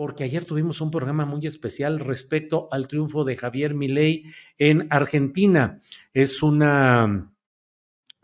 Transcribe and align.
Porque 0.00 0.24
ayer 0.24 0.46
tuvimos 0.46 0.80
un 0.80 0.90
programa 0.90 1.26
muy 1.26 1.46
especial 1.46 2.00
respecto 2.00 2.68
al 2.70 2.88
triunfo 2.88 3.22
de 3.22 3.36
Javier 3.36 3.74
Milei 3.74 4.24
en 4.56 4.86
Argentina. 4.88 5.78
Es 6.14 6.42
una, 6.42 7.34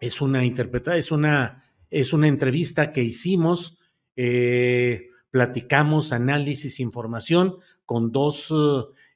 es 0.01 0.23
una 0.23 0.43
es 0.43 1.13
una, 1.13 1.63
es 1.91 2.15
una 2.15 2.29
entrevista 2.29 2.93
que 2.93 3.03
hicimos, 3.03 3.79
eh, 4.17 5.11
platicamos, 5.31 6.15
análisis, 6.15 6.81
información 6.81 7.57
con 7.85 8.11
dos 8.11 8.55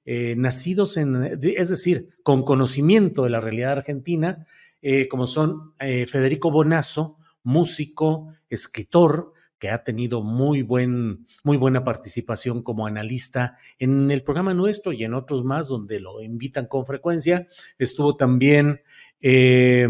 eh, 0.05 0.34
nacidos 0.36 0.98
en, 0.98 1.41
es 1.42 1.70
decir, 1.70 2.11
con 2.22 2.42
conocimiento 2.42 3.24
de 3.24 3.30
la 3.30 3.41
realidad 3.41 3.72
argentina, 3.72 4.45
eh, 4.83 5.08
como 5.08 5.27
son 5.27 5.72
Federico 5.78 6.50
Bonazo, 6.50 7.17
músico, 7.42 8.34
escritor, 8.50 9.33
que 9.61 9.69
ha 9.69 9.84
tenido 9.84 10.22
muy, 10.22 10.62
buen, 10.62 11.27
muy 11.44 11.58
buena 11.58 11.84
participación 11.84 12.62
como 12.62 12.86
analista 12.86 13.56
en 13.78 14.11
el 14.11 14.25
programa 14.25 14.55
nuestro 14.55 14.92
y 14.92 15.05
en 15.05 15.14
otros 15.14 15.44
más 15.44 15.69
donde 15.69 16.00
lo 16.00 16.20
invitan 16.22 16.67
con 16.67 16.86
frecuencia. 16.86 17.47
Estuvo 17.78 18.17
también 18.17 18.80
eh, 19.20 19.86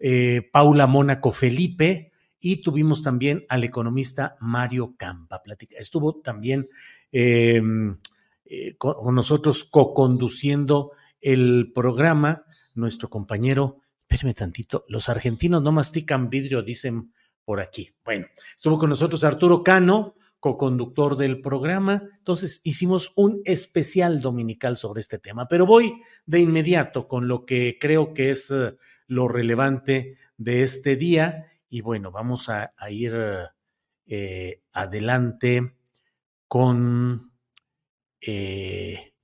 eh, 0.00 0.50
Paula 0.52 0.88
Mónaco 0.88 1.30
Felipe 1.30 2.12
y 2.40 2.56
tuvimos 2.62 3.02
también 3.02 3.46
al 3.48 3.64
economista 3.64 4.36
Mario 4.40 4.96
Campa. 4.98 5.40
Platica. 5.40 5.76
Estuvo 5.78 6.20
también 6.20 6.68
eh, 7.12 7.62
con, 8.76 8.94
con 8.94 9.14
nosotros 9.14 9.64
co-conduciendo 9.64 10.90
el 11.20 11.70
programa 11.72 12.44
nuestro 12.74 13.08
compañero, 13.08 13.80
espérame 14.08 14.34
tantito, 14.34 14.84
los 14.88 15.08
argentinos 15.08 15.62
no 15.62 15.72
mastican 15.72 16.28
vidrio, 16.28 16.62
dicen 16.62 17.12
por 17.46 17.60
aquí. 17.60 17.94
Bueno, 18.04 18.26
estuvo 18.54 18.78
con 18.78 18.90
nosotros 18.90 19.24
Arturo 19.24 19.62
Cano, 19.62 20.16
co-conductor 20.40 21.16
del 21.16 21.40
programa. 21.40 22.02
Entonces 22.18 22.60
hicimos 22.64 23.12
un 23.16 23.40
especial 23.46 24.20
dominical 24.20 24.76
sobre 24.76 25.00
este 25.00 25.18
tema, 25.18 25.48
pero 25.48 25.64
voy 25.64 26.02
de 26.26 26.40
inmediato 26.40 27.08
con 27.08 27.28
lo 27.28 27.46
que 27.46 27.78
creo 27.80 28.12
que 28.12 28.30
es 28.32 28.50
uh, 28.50 28.76
lo 29.06 29.28
relevante 29.28 30.18
de 30.36 30.62
este 30.62 30.96
día. 30.96 31.46
Y 31.70 31.80
bueno, 31.80 32.10
vamos 32.10 32.48
a, 32.50 32.74
a 32.76 32.90
ir 32.90 33.14
eh, 34.06 34.62
adelante 34.72 35.76
con, 36.48 37.32
eh, 38.20 39.14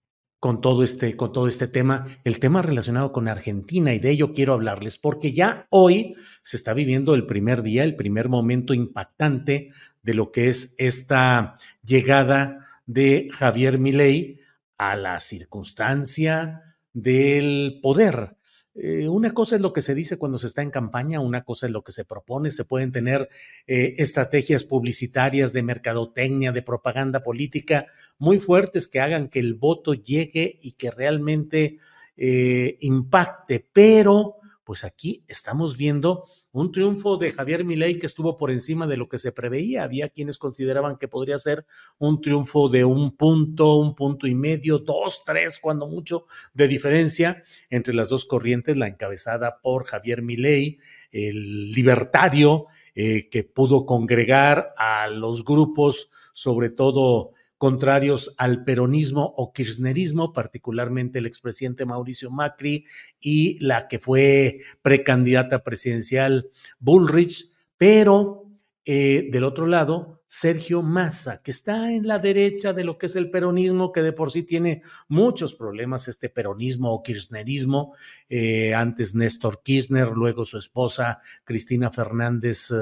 con, 0.43 0.61
todo 0.61 0.83
este, 0.83 1.17
con 1.17 1.33
todo 1.33 1.47
este 1.47 1.69
tema, 1.69 2.05
el 2.25 2.41
tema 2.41 2.63
relacionado 2.63 3.13
con 3.13 3.29
Argentina, 3.29 3.95
y 3.95 4.01
de 4.01 4.11
ello 4.11 4.33
quiero 4.33 4.55
hablarles, 4.55 4.99
porque 4.99 5.33
ya 5.33 5.69
hoy 5.71 6.17
se 6.43 6.57
está 6.57 6.75
viviendo 6.75 7.15
el 7.15 7.27
primer 7.27 7.63
día, 7.63 7.85
el 7.85 7.95
primer 7.95 8.29
momento 8.29 8.75
impactante 8.75 9.69
de 10.03 10.15
lo 10.15 10.33
que 10.33 10.49
es 10.49 10.75
esta 10.79 11.55
llegada 11.85 12.59
de 12.87 13.29
Javier 13.31 13.79
Milei 13.79 14.41
a 14.79 14.97
la 14.97 15.21
circunstancia 15.21 16.61
del 16.93 17.79
poder. 17.81 18.37
Eh, 18.75 19.07
una 19.09 19.35
cosa 19.35 19.57
es 19.57 19.63
lo 19.63 19.73
que 19.73 19.83
se 19.83 19.95
dice 19.95 20.17
cuando 20.17 20.39
se 20.39 20.47
está 20.47 20.63
en 20.63 20.71
campaña, 20.71 21.21
una 21.21 21.45
cosa 21.45 21.67
es 21.67 21.73
lo 21.73 21.83
que 21.85 21.93
se 21.93 22.07
propone, 22.07 22.51
se 22.51 22.65
pueden 22.65 22.91
tener 22.91 23.29
eh, 23.67 23.97
estrategias 23.99 24.65
publicitarias 24.65 25.53
de 25.53 25.63
mercadotecnia, 25.63 26.53
de 26.53 26.63
propaganda 26.63 27.23
política 27.23 27.87
muy 28.19 28.39
fuertes 28.39 28.89
que 28.89 29.01
hagan 29.01 29.29
que 29.29 29.41
el 29.41 29.55
voto 29.55 29.93
llegue 29.93 30.59
y 30.63 30.73
que 30.73 30.91
realmente 30.91 31.79
eh, 32.17 32.79
impacte, 32.81 33.67
pero 33.73 34.37
pues 34.65 34.85
aquí 34.85 35.25
estamos 35.29 35.77
viendo 35.77 36.25
un 36.53 36.71
triunfo 36.71 37.17
de 37.17 37.33
Javier 37.33 37.65
Milei 37.65 37.99
que 37.99 38.07
estuvo 38.07 38.37
por 38.37 38.51
encima 38.51 38.87
de 38.87 38.97
lo 38.97 39.09
que 39.09 39.19
se 39.19 39.33
preveía. 39.33 39.85
Había 39.85 40.11
quienes 40.11 40.39
consideraban 40.39 40.99
que 40.99 41.09
podría 41.09 41.39
ser 41.39 41.67
un 41.99 42.21
triunfo 42.21 42.69
de 42.69 42.85
un 42.85 43.17
punto, 43.17 43.77
un 43.77 43.95
punto 43.95 44.27
y 44.27 44.35
medio, 44.35 44.79
dos, 44.79 45.25
tres, 45.25 45.59
cuando 45.59 45.87
mucho 45.87 46.27
de 46.55 46.69
diferencia 46.69 47.43
entre 47.71 47.95
las 47.95 48.09
dos 48.09 48.25
corrientes, 48.25 48.77
la 48.77 48.89
encabezada 48.89 49.61
por 49.63 49.85
Javier 49.85 50.23
Milei, 50.23 50.79
el 51.11 51.73
libertario 51.73 52.67
eh, 52.95 53.29
que 53.31 53.45
pudo 53.45 53.87
congregar 53.87 54.75
a 54.77 55.09
los 55.09 55.45
grupos, 55.45 56.11
sobre 56.35 56.71
todo 56.71 57.33
contrarios 57.63 58.35
al 58.39 58.65
peronismo 58.65 59.35
o 59.37 59.53
kirchnerismo, 59.53 60.33
particularmente 60.33 61.21
el 61.21 61.27
expresidente 61.27 61.87
Mauricio 61.87 62.29
Macri 62.29 62.87
y 63.21 63.57
la 63.65 63.87
que 63.87 64.01
fue 64.01 64.59
precandidata 64.83 65.63
presidencial 65.63 66.49
Bullrich, 66.81 67.53
pero 67.77 68.51
eh, 68.85 69.29
del 69.31 69.45
otro 69.45 69.67
lado, 69.67 70.25
Sergio 70.27 70.83
Massa, 70.83 71.41
que 71.41 71.53
está 71.53 71.93
en 71.93 72.09
la 72.09 72.19
derecha 72.19 72.73
de 72.73 72.83
lo 72.83 72.99
que 72.99 73.07
es 73.07 73.15
el 73.15 73.31
peronismo, 73.31 73.93
que 73.93 74.03
de 74.03 74.13
por 74.13 74.33
sí 74.33 74.43
tiene 74.43 74.83
muchos 75.07 75.55
problemas, 75.55 76.09
este 76.09 76.31
peronismo 76.31 76.91
o 76.91 77.01
kirchnerismo, 77.01 77.95
eh, 78.29 78.75
antes 78.75 79.15
Néstor 79.15 79.63
Kirchner, 79.63 80.09
luego 80.09 80.45
su 80.45 80.59
esposa 80.59 81.21
Cristina 81.45 81.93
Fernández, 81.93 82.73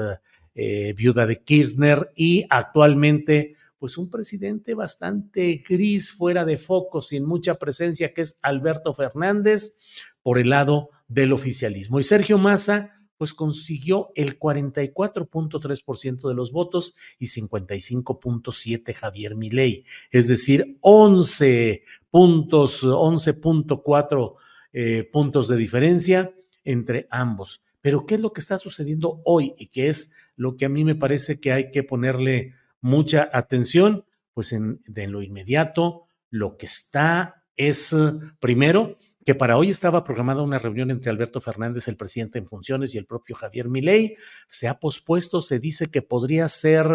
eh, 0.55 0.93
viuda 0.97 1.27
de 1.27 1.43
Kirchner, 1.43 2.11
y 2.15 2.47
actualmente 2.49 3.57
pues 3.81 3.97
un 3.97 4.11
presidente 4.11 4.75
bastante 4.75 5.63
gris, 5.67 6.13
fuera 6.13 6.45
de 6.45 6.59
foco, 6.59 7.01
sin 7.01 7.25
mucha 7.25 7.55
presencia, 7.55 8.13
que 8.13 8.21
es 8.21 8.37
Alberto 8.43 8.93
Fernández, 8.93 9.75
por 10.21 10.37
el 10.37 10.49
lado 10.49 10.91
del 11.07 11.33
oficialismo. 11.33 11.99
Y 11.99 12.03
Sergio 12.03 12.37
Massa, 12.37 12.91
pues 13.17 13.33
consiguió 13.33 14.11
el 14.13 14.37
44.3% 14.37 16.29
de 16.29 16.35
los 16.35 16.51
votos 16.51 16.93
y 17.17 17.25
55.7 17.25 18.93
Javier 18.93 19.35
Milei, 19.35 19.83
es 20.11 20.27
decir, 20.27 20.77
11 20.81 21.81
puntos, 22.11 22.83
11.4 22.83 24.35
eh, 24.73 25.09
puntos 25.11 25.47
de 25.47 25.57
diferencia 25.57 26.31
entre 26.63 27.07
ambos. 27.09 27.63
Pero 27.81 28.05
¿qué 28.05 28.13
es 28.13 28.21
lo 28.21 28.31
que 28.31 28.41
está 28.41 28.59
sucediendo 28.59 29.23
hoy 29.25 29.55
y 29.57 29.69
qué 29.69 29.87
es 29.87 30.13
lo 30.35 30.55
que 30.55 30.65
a 30.65 30.69
mí 30.69 30.85
me 30.85 30.93
parece 30.93 31.39
que 31.39 31.51
hay 31.51 31.71
que 31.71 31.81
ponerle 31.81 32.60
mucha 32.81 33.29
atención, 33.31 34.05
pues 34.33 34.51
en, 34.53 34.81
lo 34.85 35.21
inmediato 35.21 36.07
lo 36.29 36.57
que 36.57 36.65
está 36.65 37.43
es, 37.55 37.95
primero, 38.39 38.97
que 39.25 39.35
para 39.35 39.57
hoy 39.57 39.69
estaba 39.69 40.03
programada 40.03 40.41
una 40.41 40.57
reunión 40.57 40.89
entre 40.89 41.11
Alberto 41.11 41.41
Fernández, 41.41 41.87
el 41.87 41.97
presidente 41.97 42.39
en 42.39 42.47
funciones, 42.47 42.95
y 42.95 42.97
el 42.97 43.05
propio 43.05 43.35
Javier 43.35 43.69
Milei. 43.69 44.15
Se 44.47 44.67
ha 44.67 44.79
pospuesto, 44.79 45.41
se 45.41 45.59
dice 45.59 45.87
que 45.87 46.01
podría 46.01 46.47
ser 46.49 46.87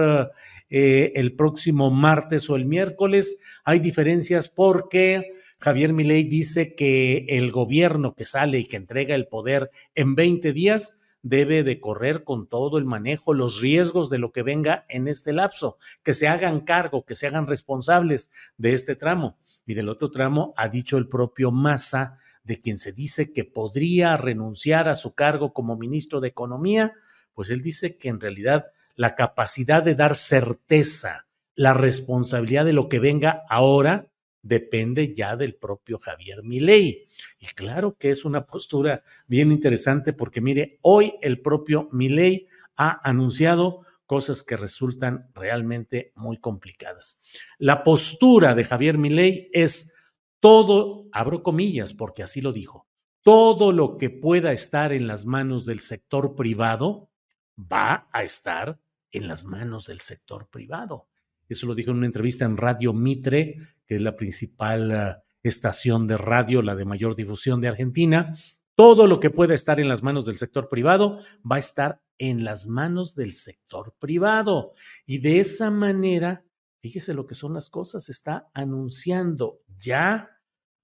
eh, 0.69 1.13
el 1.15 1.37
próximo 1.37 1.91
martes 1.91 2.51
o 2.51 2.57
el 2.57 2.65
miércoles. 2.65 3.39
Hay 3.65 3.79
diferencias 3.79 4.49
porque 4.49 5.35
Javier 5.61 5.93
Milei 5.93 6.25
dice 6.25 6.75
que 6.75 7.27
el 7.29 7.53
gobierno 7.53 8.15
que 8.15 8.25
sale 8.25 8.59
y 8.59 8.67
que 8.67 8.77
entrega 8.77 9.15
el 9.15 9.29
poder 9.29 9.71
en 9.95 10.15
20 10.15 10.53
días 10.53 10.96
debe 11.29 11.65
de 11.65 11.81
correr 11.81 12.23
con 12.23 12.47
todo 12.47 12.79
el 12.79 12.85
manejo, 12.85 13.35
los 13.35 13.61
riesgos 13.61 14.11
de 14.11 14.19
lo 14.19 14.31
que 14.31 14.43
venga 14.43 14.87
en 14.89 15.09
este 15.09 15.33
lapso, 15.33 15.77
que 16.05 16.15
se 16.15 16.29
hagan 16.29 16.61
cargo, 16.61 17.05
que 17.05 17.17
se 17.17 17.27
hagan 17.27 17.47
responsables 17.47 18.31
de 18.57 18.75
este 18.75 18.95
tramo. 18.95 19.39
y 19.69 19.75
del 19.75 19.89
otro 19.89 20.13
tramo 20.13 20.55
ha 20.57 20.69
dicho 20.69 20.97
el 20.97 21.09
propio 21.09 21.51
Massa, 21.51 22.19
de 22.45 22.61
quien 22.61 22.79
se 22.79 22.93
dice 22.93 23.33
que 23.33 23.45
podría 23.45 24.17
renunciar 24.17 24.89
a 24.89 24.95
su 24.95 25.15
cargo 25.15 25.53
como 25.53 25.75
ministro 25.75 26.21
de 26.21 26.29
Economía, 26.29 26.93
pues 27.35 27.51
él 27.51 27.63
dice 27.63 27.97
que 27.97 28.09
en 28.09 28.21
realidad 28.21 28.67
la 28.95 29.17
capacidad 29.17 29.83
de 29.83 29.97
dar 29.97 30.15
certeza, 30.15 31.27
la 31.57 31.75
responsabilidad 31.75 32.65
de 32.65 32.75
lo 32.75 32.89
que 32.89 33.01
venga 33.01 33.43
ahora, 33.49 34.07
depende 34.47 35.15
ya 35.15 35.37
del 35.37 35.57
propio 35.57 35.99
Javier 35.99 36.43
Milei. 36.43 37.09
Y 37.39 37.47
claro 37.47 37.97
que 37.99 38.11
es 38.11 38.25
una 38.25 38.47
postura 38.47 39.03
bien 39.27 39.53
interesante 39.53 40.13
porque 40.13 40.41
mire, 40.41 40.79
hoy 40.83 41.15
el 41.23 41.41
propio 41.41 41.89
Milei 41.93 42.47
ha 42.77 43.01
anunciado 43.09 43.81
cosas 44.07 44.43
que 44.43 44.57
resultan 44.57 45.31
realmente 45.35 46.13
muy 46.15 46.39
complicadas. 46.39 47.23
La 47.59 47.83
postura 47.83 48.55
de 48.55 48.65
Javier 48.65 48.99
Milei 48.99 49.51
es 49.53 49.95
todo, 50.41 51.09
abro 51.13 51.43
comillas 51.43 51.93
porque 51.93 52.23
así 52.23 52.41
lo 52.41 52.53
dijo, 52.53 52.87
todo 53.23 53.73
lo 53.73 53.97
que 53.97 54.11
pueda 54.11 54.53
estar 54.53 54.93
en 54.93 55.09
las 55.09 55.27
manos 55.27 55.65
del 55.65 55.81
sector 55.81 56.37
privado 56.37 57.11
va 57.59 58.09
a 58.13 58.23
estar 58.23 58.79
en 59.11 59.27
las 59.27 59.45
manos 59.45 59.87
del 59.87 60.01
sector 60.01 60.49
privado. 60.49 61.09
Eso 61.49 61.67
lo 61.67 61.75
dijo 61.75 61.91
en 61.91 61.99
una 61.99 62.07
entrevista 62.07 62.45
en 62.45 62.57
Radio 62.57 62.93
Mitre, 62.93 63.57
que 63.87 63.97
es 63.97 64.03
la 64.03 64.17
principal 64.17 64.91
uh, 64.91 65.23
estación 65.43 66.07
de 66.07 66.19
radio, 66.19 66.63
la 66.63 66.75
de 66.75 66.85
mayor 66.85 67.15
difusión 67.15 67.61
de 67.61 67.69
Argentina. 67.69 68.37
Todo 68.75 69.07
lo 69.07 69.21
que 69.21 69.31
pueda 69.31 69.55
estar 69.55 69.81
en 69.81 69.89
las 69.89 70.03
manos 70.03 70.27
del 70.27 70.37
sector 70.37 70.69
privado 70.69 71.21
va 71.51 71.57
a 71.57 71.61
estar 71.61 72.03
en 72.19 72.45
las 72.45 72.67
manos 72.67 73.15
del 73.15 73.33
sector 73.33 73.95
privado. 73.99 74.73
Y 75.07 75.19
de 75.19 75.41
esa 75.41 75.71
manera, 75.71 76.45
fíjese 76.83 77.15
lo 77.15 77.27
que 77.27 77.35
son 77.35 77.55
las 77.55 77.71
cosas, 77.71 78.09
está 78.09 78.51
anunciando 78.53 79.61
ya 79.79 80.31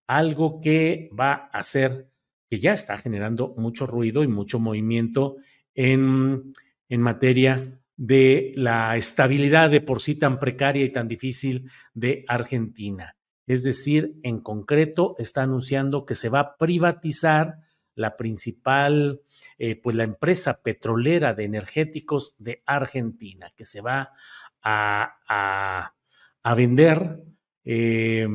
algo 0.07 0.61
que 0.61 1.11
va 1.19 1.51
a 1.53 1.59
hacer, 1.59 2.09
que 2.49 2.61
ya 2.61 2.73
está 2.73 2.99
generando 2.99 3.55
mucho 3.57 3.87
ruido 3.87 4.23
y 4.23 4.29
mucho 4.29 4.59
movimiento 4.59 5.37
en, 5.75 6.53
en 6.89 7.01
materia 7.01 7.82
de 7.97 8.53
la 8.57 8.97
estabilidad 8.97 9.71
de 9.71 9.81
por 9.81 10.01
sí 10.01 10.15
tan 10.17 10.39
precaria 10.39 10.85
y 10.85 10.93
tan 10.93 11.09
difícil 11.09 11.71
de 11.95 12.25
Argentina. 12.29 13.17
Es 13.47 13.63
decir, 13.63 14.15
en 14.23 14.41
concreto, 14.41 15.15
está 15.19 15.43
anunciando 15.43 16.07
que 16.07 16.15
se 16.15 16.29
va 16.29 16.41
a 16.41 16.57
privatizar 16.57 17.59
la 17.95 18.17
principal, 18.17 19.21
eh, 19.59 19.77
pues 19.77 19.97
la 19.97 20.05
empresa 20.05 20.63
petrolera 20.63 21.35
de 21.35 21.45
energéticos 21.45 22.37
de 22.39 22.63
Argentina, 22.65 23.53
que 23.57 23.65
se 23.65 23.81
va 23.81 24.13
a, 24.63 25.93
a, 26.43 26.55
vender 26.55 27.23
eh, 27.65 28.27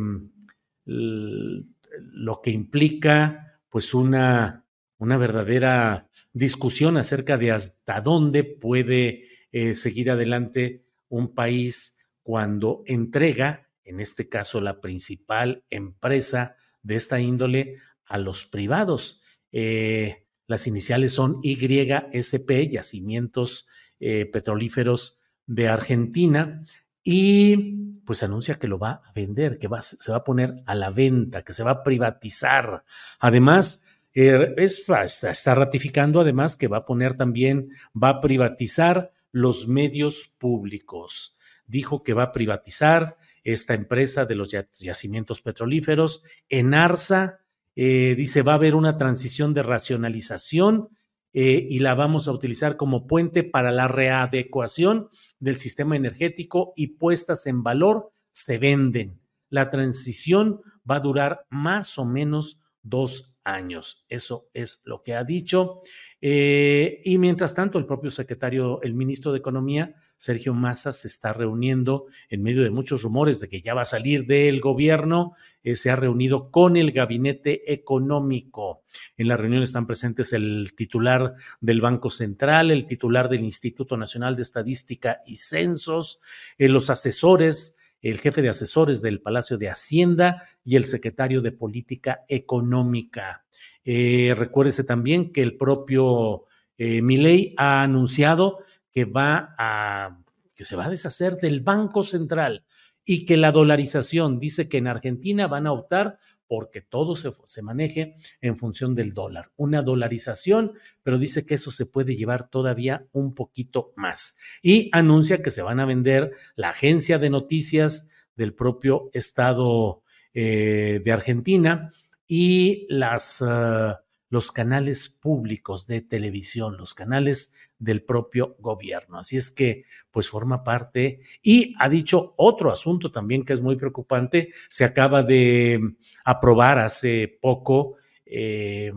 lo 0.85 2.41
que 2.41 2.51
implica 2.51 3.59
pues 3.69 3.93
una, 3.93 4.65
una 4.97 5.17
verdadera 5.17 6.09
discusión 6.33 6.97
acerca 6.97 7.37
de 7.37 7.51
hasta 7.51 8.01
dónde 8.01 8.43
puede 8.43 9.36
eh, 9.51 9.75
seguir 9.75 10.11
adelante 10.11 10.83
un 11.09 11.33
país 11.33 11.97
cuando 12.23 12.83
entrega, 12.85 13.69
en 13.83 13.99
este 13.99 14.27
caso 14.27 14.61
la 14.61 14.81
principal 14.81 15.63
empresa 15.69 16.55
de 16.83 16.95
esta 16.95 17.19
índole, 17.19 17.77
a 18.05 18.17
los 18.17 18.45
privados. 18.45 19.21
Eh, 19.51 20.25
las 20.47 20.67
iniciales 20.67 21.13
son 21.13 21.39
YSP, 21.43 22.69
Yacimientos 22.71 23.67
eh, 23.99 24.25
Petrolíferos 24.25 25.19
de 25.45 25.67
Argentina, 25.67 26.63
y 27.03 28.01
pues 28.05 28.23
anuncia 28.23 28.55
que 28.55 28.67
lo 28.67 28.79
va 28.79 29.01
a 29.05 29.13
vender, 29.13 29.57
que 29.57 29.67
va, 29.67 29.81
se 29.81 30.11
va 30.11 30.17
a 30.17 30.23
poner 30.23 30.55
a 30.65 30.75
la 30.75 30.89
venta, 30.89 31.43
que 31.43 31.53
se 31.53 31.63
va 31.63 31.71
a 31.71 31.83
privatizar. 31.83 32.83
Además, 33.19 33.85
está, 34.13 35.03
está 35.03 35.55
ratificando 35.55 36.19
además 36.19 36.55
que 36.57 36.67
va 36.67 36.77
a 36.77 36.85
poner 36.85 37.15
también, 37.15 37.69
va 37.95 38.09
a 38.09 38.21
privatizar 38.21 39.11
los 39.37 39.67
medios 39.67 40.27
públicos. 40.39 41.37
Dijo 41.67 42.01
que 42.01 42.13
va 42.13 42.23
a 42.23 42.31
privatizar 42.31 43.17
esta 43.43 43.75
empresa 43.75 44.25
de 44.25 44.35
los 44.35 44.49
yacimientos 44.79 45.41
petrolíferos. 45.41 46.23
En 46.49 46.73
Arsa, 46.73 47.41
eh, 47.75 48.15
dice, 48.17 48.41
va 48.41 48.53
a 48.53 48.55
haber 48.55 48.73
una 48.73 48.97
transición 48.97 49.53
de 49.53 49.61
racionalización 49.61 50.89
eh, 51.33 51.67
y 51.69 51.79
la 51.79 51.93
vamos 51.93 52.27
a 52.27 52.31
utilizar 52.31 52.77
como 52.77 53.05
puente 53.05 53.43
para 53.43 53.71
la 53.71 53.87
readecuación 53.87 55.09
del 55.39 55.57
sistema 55.57 55.95
energético 55.95 56.73
y 56.75 56.97
puestas 56.97 57.45
en 57.45 57.61
valor 57.61 58.11
se 58.31 58.57
venden. 58.57 59.21
La 59.49 59.69
transición 59.69 60.61
va 60.89 60.95
a 60.95 61.01
durar 61.01 61.45
más 61.49 61.99
o 61.99 62.05
menos 62.05 62.59
dos 62.81 63.37
años. 63.43 64.05
Eso 64.09 64.49
es 64.53 64.81
lo 64.85 65.03
que 65.03 65.13
ha 65.13 65.23
dicho. 65.23 65.81
Eh, 66.19 67.01
y 67.05 67.17
mientras 67.19 67.53
tanto, 67.53 67.77
el 67.77 67.85
propio 67.85 68.09
secretario, 68.09 68.81
el 68.81 68.95
ministro 68.95 69.31
de 69.31 69.37
Economía, 69.37 69.95
Sergio 70.15 70.53
Massa, 70.53 70.91
se 70.93 71.07
está 71.07 71.31
reuniendo 71.31 72.07
en 72.29 72.41
medio 72.41 72.63
de 72.63 72.71
muchos 72.71 73.03
rumores 73.03 73.39
de 73.39 73.49
que 73.49 73.61
ya 73.61 73.75
va 73.75 73.81
a 73.81 73.85
salir 73.85 74.25
del 74.25 74.59
gobierno, 74.59 75.33
eh, 75.63 75.75
se 75.75 75.91
ha 75.91 75.95
reunido 75.95 76.49
con 76.49 76.75
el 76.75 76.91
gabinete 76.91 77.71
económico. 77.71 78.83
En 79.15 79.27
la 79.27 79.37
reunión 79.37 79.61
están 79.61 79.85
presentes 79.85 80.33
el 80.33 80.73
titular 80.75 81.35
del 81.61 81.81
Banco 81.81 82.09
Central, 82.09 82.71
el 82.71 82.87
titular 82.87 83.29
del 83.29 83.43
Instituto 83.43 83.95
Nacional 83.95 84.35
de 84.35 84.41
Estadística 84.41 85.21
y 85.27 85.37
Censos, 85.37 86.19
eh, 86.57 86.67
los 86.67 86.89
asesores 86.89 87.75
el 88.01 88.19
jefe 88.19 88.41
de 88.41 88.49
asesores 88.49 89.01
del 89.01 89.21
Palacio 89.21 89.57
de 89.57 89.69
Hacienda 89.69 90.43
y 90.63 90.75
el 90.75 90.85
secretario 90.85 91.41
de 91.41 91.51
Política 91.51 92.23
Económica. 92.27 93.43
Eh, 93.89 94.35
recuérdese 94.35 94.83
también 94.83 95.31
que 95.31 95.41
el 95.41 95.55
propio 95.55 96.43
eh, 96.77 97.01
Milei 97.01 97.53
ha 97.55 97.83
anunciado 97.83 98.59
que 98.91 99.05
va 99.05 99.55
a 99.57 100.19
que 100.53 100.65
se 100.65 100.75
va 100.75 100.87
a 100.87 100.89
deshacer 100.89 101.37
del 101.37 101.61
Banco 101.61 102.03
Central 102.03 102.65
y 103.05 103.23
que 103.23 103.37
la 103.37 103.53
dolarización 103.53 104.39
dice 104.39 104.67
que 104.67 104.79
en 104.79 104.87
Argentina 104.87 105.47
van 105.47 105.67
a 105.67 105.71
optar 105.71 106.17
porque 106.47 106.81
todo 106.81 107.15
se, 107.15 107.31
se, 107.45 107.61
maneje 107.61 108.15
en 108.41 108.57
función 108.57 108.93
del 108.93 109.13
dólar. 109.13 109.51
Una 109.55 109.81
dolarización, 109.83 110.73
pero 111.03 111.17
dice 111.17 111.45
que 111.45 111.55
eso 111.55 111.71
se 111.71 111.85
puede 111.85 112.17
llevar 112.17 112.49
todavía 112.49 113.05
un 113.13 113.35
poquito 113.35 113.93
más. 113.95 114.37
Y 114.61 114.89
anuncia 114.91 115.41
que 115.41 115.51
se 115.51 115.61
van 115.61 115.79
a 115.79 115.85
vender 115.85 116.33
la 116.55 116.69
agencia 116.69 117.19
de 117.19 117.29
noticias 117.29 118.09
del 118.35 118.53
propio 118.53 119.09
Estado 119.13 120.01
eh, 120.33 121.01
de 121.05 121.11
Argentina 121.11 121.93
y 122.27 122.85
las, 122.89 123.41
uh, 123.41 123.95
los 124.29 124.51
canales 124.51 125.07
públicos 125.09 125.87
de 125.87 126.01
televisión, 126.01 126.77
los 126.77 126.93
canales 126.93 127.55
del 127.79 128.03
propio 128.03 128.55
gobierno. 128.59 129.19
Así 129.19 129.37
es 129.37 129.51
que, 129.51 129.85
pues 130.11 130.29
forma 130.29 130.63
parte 130.63 131.21
y 131.41 131.75
ha 131.79 131.87
dicho 131.89 132.33
otro 132.37 132.71
asunto 132.71 133.11
también 133.11 133.45
que 133.45 133.53
es 133.53 133.61
muy 133.61 133.75
preocupante. 133.75 134.51
Se 134.69 134.83
acaba 134.83 135.23
de 135.23 135.79
aprobar 136.25 136.79
hace 136.79 137.37
poco, 137.41 137.95
eh, 138.25 138.91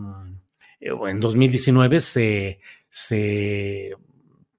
en 0.80 1.20
2019 1.20 2.00
se, 2.00 2.60
se 2.88 3.94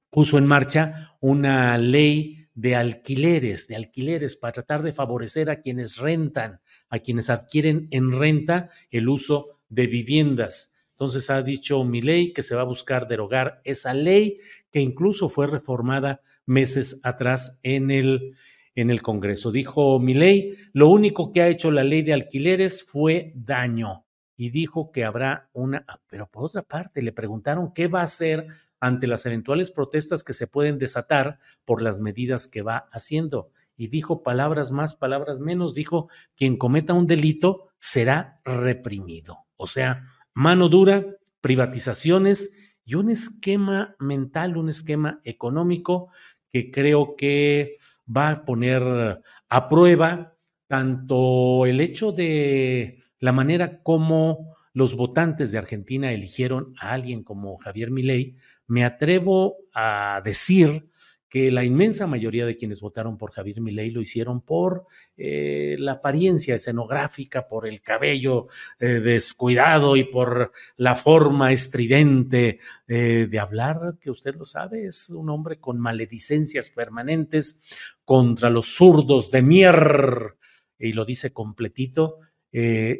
puso 0.10 0.38
en 0.38 0.46
marcha 0.46 1.16
una 1.20 1.78
ley 1.78 2.41
de 2.54 2.76
alquileres, 2.76 3.68
de 3.68 3.76
alquileres 3.76 4.36
para 4.36 4.54
tratar 4.54 4.84
de 4.84 4.94
favorecer 4.94 5.50
a 5.50 5.62
quienes 5.62 5.98
rentan, 5.98 6.60
a 6.90 7.00
quienes 7.00 7.30
adquieren 7.30 7.88
en 7.92 8.12
renta 8.12 8.70
el 8.90 9.10
uso 9.10 9.60
de 9.70 9.88
viviendas. 9.88 10.76
Entonces 10.92 11.30
ha 11.30 11.42
dicho 11.42 11.84
mi 11.84 12.02
ley 12.02 12.34
que 12.34 12.44
se 12.44 12.54
va 12.54 12.62
a 12.62 12.66
buscar 12.66 13.08
derogar 13.08 13.62
esa 13.64 13.94
ley 13.94 14.38
que 14.70 14.82
incluso 14.82 15.30
fue 15.30 15.48
reformada 15.48 16.22
meses 16.46 17.00
atrás 17.04 17.60
en 17.64 17.90
el, 17.90 18.36
en 18.76 18.92
el 18.92 19.02
Congreso. 19.02 19.52
Dijo 19.52 20.00
mi 20.00 20.14
ley, 20.14 20.56
lo 20.74 20.90
único 20.90 21.32
que 21.32 21.42
ha 21.42 21.48
hecho 21.48 21.72
la 21.72 21.84
ley 21.84 22.04
de 22.04 22.14
alquileres 22.14 22.84
fue 22.84 23.32
daño 23.36 24.06
y 24.38 24.50
dijo 24.50 24.92
que 24.92 25.04
habrá 25.04 25.50
una, 25.54 25.86
ah, 25.88 26.00
pero 26.08 26.28
por 26.28 26.46
otra 26.46 26.64
parte 26.64 27.02
le 27.02 27.12
preguntaron 27.12 27.74
qué 27.74 27.88
va 27.88 28.02
a 28.02 28.06
hacer 28.06 28.48
ante 28.82 29.08
las 29.08 29.26
eventuales 29.26 29.72
protestas 29.72 30.26
que 30.26 30.34
se 30.34 30.48
pueden 30.48 30.78
desatar 30.78 31.40
por 31.64 31.82
las 31.82 32.00
medidas 32.00 32.48
que 32.48 32.64
va 32.64 32.90
haciendo. 32.92 33.52
Y 33.78 33.88
dijo 33.88 34.24
palabras 34.24 34.72
más, 34.72 34.96
palabras 34.96 35.40
menos, 35.40 35.74
dijo, 35.74 36.10
quien 36.36 36.58
cometa 36.58 36.94
un 36.94 37.08
delito 37.08 37.70
será 37.80 38.42
reprimido. 38.44 39.46
O 39.56 39.68
sea, 39.68 40.04
mano 40.34 40.68
dura, 40.68 41.06
privatizaciones 41.40 42.54
y 42.84 42.96
un 42.96 43.10
esquema 43.10 43.96
mental, 44.00 44.58
un 44.58 44.70
esquema 44.70 45.22
económico 45.24 46.10
que 46.50 46.72
creo 46.72 47.16
que 47.16 47.78
va 48.06 48.30
a 48.30 48.46
poner 48.46 49.22
a 49.48 49.70
prueba 49.70 50.36
tanto 50.68 51.66
el 51.66 51.82
hecho 51.82 52.12
de 52.12 53.04
la 53.20 53.32
manera 53.32 53.82
como 53.84 54.56
los 54.74 54.96
votantes 54.96 55.52
de 55.52 55.58
Argentina 55.58 56.12
eligieron 56.12 56.74
a 56.80 56.94
alguien 56.94 57.24
como 57.24 57.58
Javier 57.58 57.92
Milei, 57.92 58.38
me 58.72 58.86
atrevo 58.86 59.58
a 59.74 60.22
decir 60.24 60.90
que 61.28 61.52
la 61.52 61.66
inmensa 61.66 62.08
mayoría 62.08 62.46
de 62.46 62.56
quienes 62.56 62.80
votaron 62.80 63.18
por 63.18 63.34
Javier 63.34 63.60
Milei 63.60 63.92
lo 63.92 64.00
hicieron 64.00 64.40
por 64.40 64.86
eh, 65.18 65.76
la 65.78 65.94
apariencia 65.94 66.56
escenográfica, 66.56 67.50
por 67.50 67.68
el 67.68 67.82
cabello 67.82 68.48
eh, 68.80 69.02
descuidado 69.02 69.98
y 69.98 70.06
por 70.06 70.54
la 70.78 70.96
forma 70.96 71.52
estridente 71.52 72.60
eh, 72.88 73.28
de 73.30 73.40
hablar, 73.40 73.98
que 74.00 74.10
usted 74.10 74.36
lo 74.36 74.46
sabe, 74.46 74.86
es 74.86 75.10
un 75.10 75.30
hombre 75.30 75.60
con 75.60 75.78
maledicencias 75.78 76.70
permanentes 76.70 77.98
contra 78.06 78.50
los 78.50 78.68
zurdos 78.68 79.32
de 79.32 79.42
mier, 79.42 80.38
y 80.80 80.94
lo 80.94 81.04
dice 81.04 81.34
completito, 81.34 82.20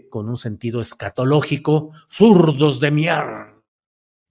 con 0.10 0.30
un 0.30 0.38
sentido 0.38 0.80
escatológico, 0.80 1.92
zurdos 2.10 2.80
de 2.80 2.92
mier. 2.92 3.51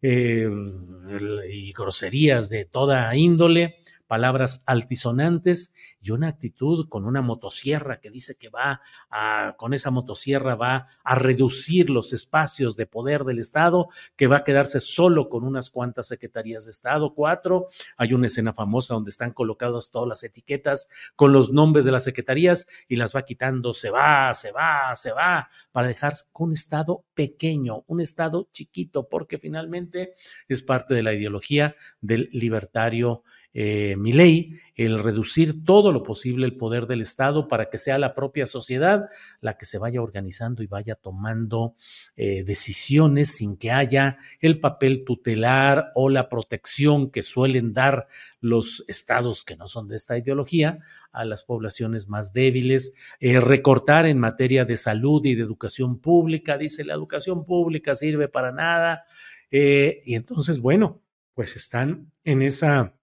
Y 0.02 1.72
groserías 1.72 2.48
de 2.48 2.64
toda 2.64 3.14
índole, 3.16 3.76
palabras 4.10 4.64
altisonantes 4.66 5.72
y 6.00 6.10
una 6.10 6.26
actitud 6.26 6.88
con 6.88 7.04
una 7.04 7.22
motosierra 7.22 8.00
que 8.00 8.10
dice 8.10 8.36
que 8.36 8.48
va 8.48 8.80
a, 9.08 9.54
con 9.56 9.72
esa 9.72 9.92
motosierra 9.92 10.56
va 10.56 10.88
a 11.04 11.14
reducir 11.14 11.90
los 11.90 12.12
espacios 12.12 12.74
de 12.74 12.86
poder 12.86 13.22
del 13.22 13.38
Estado, 13.38 13.88
que 14.16 14.26
va 14.26 14.38
a 14.38 14.44
quedarse 14.44 14.80
solo 14.80 15.28
con 15.28 15.44
unas 15.44 15.70
cuantas 15.70 16.08
secretarías 16.08 16.64
de 16.64 16.72
Estado, 16.72 17.14
cuatro. 17.14 17.68
Hay 17.96 18.12
una 18.12 18.26
escena 18.26 18.52
famosa 18.52 18.94
donde 18.94 19.10
están 19.10 19.32
colocadas 19.32 19.92
todas 19.92 20.08
las 20.08 20.24
etiquetas 20.24 20.88
con 21.14 21.32
los 21.32 21.52
nombres 21.52 21.84
de 21.84 21.92
las 21.92 22.02
secretarías 22.02 22.66
y 22.88 22.96
las 22.96 23.14
va 23.14 23.22
quitando, 23.22 23.74
se 23.74 23.90
va, 23.90 24.34
se 24.34 24.50
va, 24.50 24.92
se 24.96 25.12
va, 25.12 25.48
para 25.70 25.86
dejar 25.86 26.14
un 26.32 26.52
Estado 26.52 27.04
pequeño, 27.14 27.84
un 27.86 28.00
Estado 28.00 28.48
chiquito, 28.50 29.08
porque 29.08 29.38
finalmente 29.38 30.14
es 30.48 30.62
parte 30.62 30.94
de 30.94 31.04
la 31.04 31.14
ideología 31.14 31.76
del 32.00 32.28
libertario 32.32 33.22
eh, 33.52 33.96
mi 33.96 34.12
ley, 34.12 34.58
el 34.76 34.98
reducir 34.98 35.64
todo 35.64 35.92
lo 35.92 36.02
posible 36.02 36.46
el 36.46 36.56
poder 36.56 36.86
del 36.86 37.02
Estado 37.02 37.48
para 37.48 37.68
que 37.68 37.76
sea 37.76 37.98
la 37.98 38.14
propia 38.14 38.46
sociedad 38.46 39.08
la 39.40 39.58
que 39.58 39.66
se 39.66 39.76
vaya 39.76 40.00
organizando 40.00 40.62
y 40.62 40.66
vaya 40.66 40.94
tomando 40.94 41.74
eh, 42.16 42.44
decisiones 42.44 43.34
sin 43.34 43.56
que 43.56 43.72
haya 43.72 44.16
el 44.40 44.58
papel 44.58 45.04
tutelar 45.04 45.92
o 45.94 46.08
la 46.08 46.28
protección 46.28 47.10
que 47.10 47.22
suelen 47.22 47.74
dar 47.74 48.08
los 48.40 48.84
estados 48.88 49.44
que 49.44 49.56
no 49.56 49.66
son 49.66 49.88
de 49.88 49.96
esta 49.96 50.16
ideología 50.16 50.78
a 51.12 51.24
las 51.24 51.42
poblaciones 51.42 52.08
más 52.08 52.32
débiles, 52.32 52.94
eh, 53.18 53.40
recortar 53.40 54.06
en 54.06 54.18
materia 54.18 54.64
de 54.64 54.76
salud 54.76 55.24
y 55.26 55.34
de 55.34 55.42
educación 55.42 55.98
pública, 55.98 56.56
dice 56.56 56.84
la 56.84 56.94
educación 56.94 57.44
pública 57.44 57.94
sirve 57.94 58.28
para 58.28 58.52
nada, 58.52 59.04
eh, 59.50 60.02
y 60.06 60.14
entonces, 60.14 60.60
bueno, 60.60 61.02
pues 61.34 61.56
están 61.56 62.12
en 62.24 62.42
esa 62.42 62.94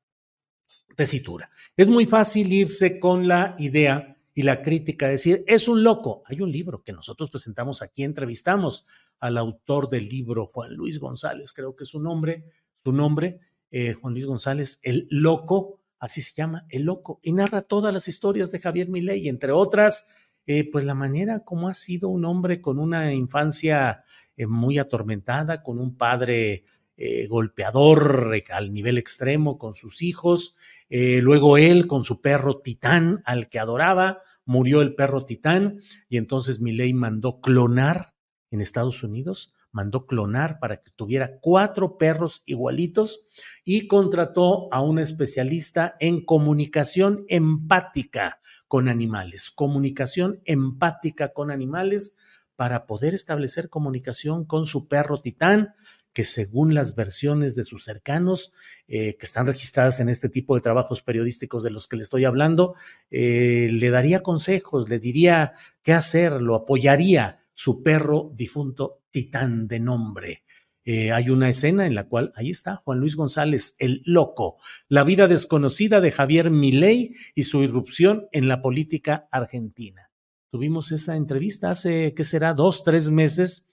tesitura. 0.97 1.49
Es 1.77 1.87
muy 1.87 2.07
fácil 2.07 2.51
irse 2.51 2.99
con 2.99 3.27
la 3.27 3.55
idea 3.59 4.17
y 4.33 4.41
la 4.41 4.61
crítica, 4.61 5.07
decir, 5.07 5.43
es 5.47 5.67
un 5.67 5.83
loco. 5.83 6.23
Hay 6.25 6.41
un 6.41 6.51
libro 6.51 6.83
que 6.83 6.91
nosotros 6.91 7.29
presentamos 7.29 7.81
aquí, 7.81 8.03
entrevistamos 8.03 8.85
al 9.19 9.37
autor 9.37 9.89
del 9.89 10.09
libro, 10.09 10.47
Juan 10.47 10.73
Luis 10.73 10.99
González, 10.99 11.53
creo 11.53 11.75
que 11.75 11.83
es 11.83 11.89
su 11.89 11.99
nombre, 11.99 12.45
su 12.75 12.91
nombre, 12.91 13.39
eh, 13.69 13.93
Juan 13.93 14.13
Luis 14.13 14.25
González, 14.25 14.79
El 14.81 15.07
Loco, 15.11 15.81
así 15.99 16.21
se 16.21 16.33
llama, 16.35 16.65
El 16.69 16.83
Loco, 16.83 17.19
y 17.21 17.31
narra 17.31 17.61
todas 17.61 17.93
las 17.93 18.07
historias 18.07 18.51
de 18.51 18.59
Javier 18.59 18.89
Milei, 18.89 19.27
entre 19.27 19.51
otras, 19.51 20.07
eh, 20.47 20.69
pues 20.71 20.83
la 20.83 20.95
manera 20.95 21.43
como 21.43 21.67
ha 21.67 21.73
sido 21.75 22.09
un 22.09 22.25
hombre 22.25 22.59
con 22.59 22.79
una 22.79 23.13
infancia 23.13 24.03
eh, 24.35 24.47
muy 24.47 24.79
atormentada, 24.79 25.61
con 25.61 25.79
un 25.79 25.95
padre 25.95 26.63
eh, 26.97 27.27
golpeador 27.27 28.33
al 28.51 28.73
nivel 28.73 28.97
extremo 28.97 29.59
con 29.59 29.75
sus 29.75 30.01
hijos, 30.01 30.55
eh, 30.89 31.19
luego 31.21 31.57
él 31.57 31.85
con 31.85 32.03
su 32.03 32.21
perro 32.21 32.59
Titán 32.59 33.21
al 33.23 33.49
que 33.49 33.59
adoraba, 33.59 34.21
murió 34.45 34.81
el 34.81 34.95
perro 34.95 35.25
Titán 35.25 35.79
y 36.09 36.17
entonces 36.17 36.59
Milei 36.59 36.93
mandó 36.93 37.39
clonar 37.39 38.15
en 38.49 38.61
Estados 38.61 39.03
Unidos, 39.03 39.53
mandó 39.71 40.07
clonar 40.07 40.57
para 40.59 40.81
que 40.81 40.89
tuviera 40.89 41.37
cuatro 41.39 41.99
perros 41.99 42.41
igualitos 42.47 43.27
y 43.63 43.85
contrató 43.87 44.67
a 44.73 44.81
un 44.81 44.97
especialista 44.97 45.95
en 45.99 46.25
comunicación 46.25 47.25
empática 47.27 48.39
con 48.67 48.89
animales, 48.89 49.51
comunicación 49.51 50.41
empática 50.45 51.31
con 51.31 51.51
animales 51.51 52.17
para 52.55 52.87
poder 52.87 53.13
establecer 53.13 53.69
comunicación 53.69 54.43
con 54.45 54.65
su 54.65 54.87
perro 54.87 55.21
Titán, 55.21 55.75
que 56.17 56.25
según 56.25 56.73
las 56.73 56.95
versiones 56.95 57.53
de 57.53 57.63
sus 57.63 57.83
cercanos, 57.83 58.51
eh, 58.87 59.17
que 59.17 59.25
están 59.27 59.45
registradas 59.45 59.99
en 59.99 60.09
este 60.09 60.29
tipo 60.29 60.55
de 60.55 60.61
trabajos 60.61 61.03
periodísticos 61.03 61.61
de 61.61 61.69
los 61.69 61.87
que 61.87 61.95
le 61.95 62.01
estoy 62.01 62.25
hablando, 62.25 62.73
eh, 63.11 63.69
le 63.71 63.91
daría 63.91 64.23
consejos, 64.23 64.89
le 64.89 64.97
diría 64.97 65.53
qué 65.83 65.93
hacer, 65.93 66.41
lo 66.41 66.55
apoyaría 66.55 67.45
su 67.53 67.83
perro 67.83 68.31
difunto 68.33 69.03
titán 69.11 69.67
de 69.67 69.79
nombre. 69.79 70.43
Eh, 70.83 71.11
hay 71.11 71.29
una 71.29 71.49
escena 71.49 71.85
en 71.85 71.93
la 71.93 72.07
cual 72.07 72.33
ahí 72.35 72.49
está 72.49 72.77
Juan 72.77 72.97
Luis 72.97 73.15
González, 73.15 73.75
el 73.77 74.01
loco, 74.03 74.57
la 74.89 75.03
vida 75.03 75.27
desconocida 75.27 76.01
de 76.01 76.11
Javier 76.11 76.49
Milei 76.49 77.13
y 77.35 77.43
su 77.43 77.61
irrupción 77.61 78.27
en 78.31 78.47
la 78.47 78.63
política 78.63 79.27
argentina. 79.31 80.09
Tuvimos 80.49 80.91
esa 80.91 81.15
entrevista 81.15 81.69
hace, 81.69 82.15
¿qué 82.15 82.23
será? 82.23 82.55
Dos, 82.55 82.83
tres 82.83 83.11
meses, 83.11 83.69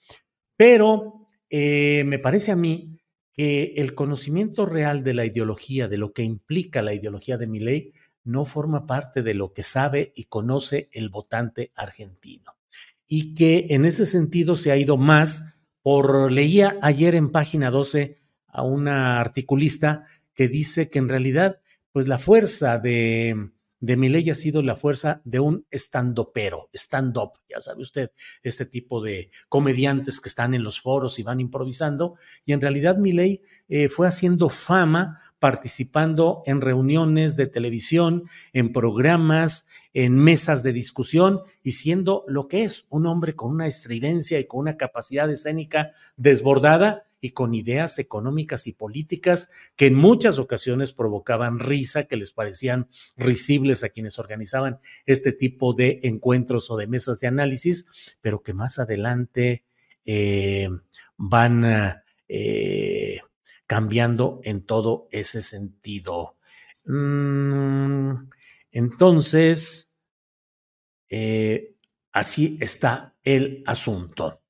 pero 0.55 1.24
eh, 1.57 2.03
me 2.03 2.19
parece 2.19 2.51
a 2.51 2.57
mí 2.57 2.99
que 3.31 3.75
el 3.77 3.95
conocimiento 3.95 4.65
real 4.65 5.05
de 5.05 5.13
la 5.13 5.25
ideología, 5.25 5.87
de 5.87 5.97
lo 5.97 6.11
que 6.11 6.21
implica 6.21 6.81
la 6.81 6.93
ideología 6.93 7.37
de 7.37 7.47
mi 7.47 7.61
ley, 7.61 7.93
no 8.25 8.43
forma 8.43 8.85
parte 8.85 9.23
de 9.23 9.35
lo 9.35 9.53
que 9.53 9.63
sabe 9.63 10.11
y 10.17 10.25
conoce 10.25 10.89
el 10.91 11.07
votante 11.07 11.71
argentino. 11.73 12.57
Y 13.07 13.35
que 13.35 13.67
en 13.69 13.85
ese 13.85 14.05
sentido 14.05 14.57
se 14.57 14.73
ha 14.73 14.75
ido 14.75 14.97
más 14.97 15.53
por, 15.81 16.29
leía 16.29 16.77
ayer 16.81 17.15
en 17.15 17.31
página 17.31 17.71
12 17.71 18.17
a 18.47 18.63
una 18.63 19.21
articulista 19.21 20.07
que 20.33 20.49
dice 20.49 20.89
que 20.89 20.99
en 20.99 21.07
realidad, 21.07 21.61
pues 21.93 22.09
la 22.09 22.17
fuerza 22.17 22.79
de, 22.79 23.51
de 23.85 23.97
mi 23.97 24.09
ley 24.09 24.27
ha 24.31 24.35
sido 24.35 24.63
la 24.63 24.75
fuerza 24.75 25.21
de 25.25 25.39
un 25.39 25.67
stand-upero, 25.71 26.69
stand-up, 26.73 27.33
ya 27.47 27.61
sabe 27.61 27.83
usted, 27.83 28.11
este 28.41 28.65
tipo 28.65 28.99
de 28.99 29.29
comediantes 29.47 30.19
que 30.19 30.27
están 30.27 30.55
en 30.55 30.63
los 30.63 30.81
foros 30.81 31.19
y 31.19 31.23
van 31.23 31.39
improvisando, 31.39 32.15
y 32.45 32.53
en 32.53 32.61
realidad 32.61 32.97
mi 32.97 33.11
ley 33.11 33.43
eh, 33.69 33.87
fue 33.87 34.07
haciendo 34.07 34.49
fama 34.49 35.19
participando 35.37 36.41
en 36.47 36.61
reuniones 36.61 37.35
de 37.35 37.45
televisión, 37.45 38.23
en 38.53 38.73
programas, 38.73 39.67
en 39.93 40.15
mesas 40.15 40.63
de 40.63 40.73
discusión 40.73 41.41
y 41.61 41.73
siendo 41.73 42.25
lo 42.27 42.47
que 42.47 42.63
es 42.63 42.87
un 42.89 43.05
hombre 43.05 43.35
con 43.35 43.51
una 43.51 43.67
estridencia 43.67 44.39
y 44.39 44.45
con 44.45 44.61
una 44.61 44.77
capacidad 44.77 45.29
escénica 45.29 45.91
desbordada 46.17 47.05
y 47.25 47.31
con 47.31 47.55
ideas 47.55 47.97
económicas 47.97 48.67
y 48.67 48.73
políticas 48.73 49.49
que 49.75 49.87
en 49.87 49.95
muchas 49.95 50.37
ocasiones 50.37 50.91
provocaban 50.91 51.57
risa, 51.57 52.03
que 52.03 52.17
les 52.17 52.29
parecían 52.29 52.87
risibles 53.17 53.83
a 53.83 53.89
quienes 53.89 54.19
organizaban 54.19 54.79
este 55.07 55.31
tipo 55.31 55.73
de 55.73 56.01
encuentros 56.03 56.69
o 56.69 56.77
de 56.77 56.85
mesas 56.85 57.19
de 57.19 57.25
análisis, 57.25 57.87
pero 58.21 58.43
que 58.43 58.53
más 58.53 58.77
adelante 58.77 59.63
eh, 60.05 60.69
van 61.17 61.65
eh, 62.29 63.21
cambiando 63.65 64.39
en 64.43 64.61
todo 64.67 65.07
ese 65.09 65.41
sentido. 65.41 66.35
Mm, 66.85 68.29
entonces, 68.71 69.99
eh, 71.09 71.73
así 72.11 72.59
está 72.61 73.15
el 73.23 73.63
asunto. 73.65 74.41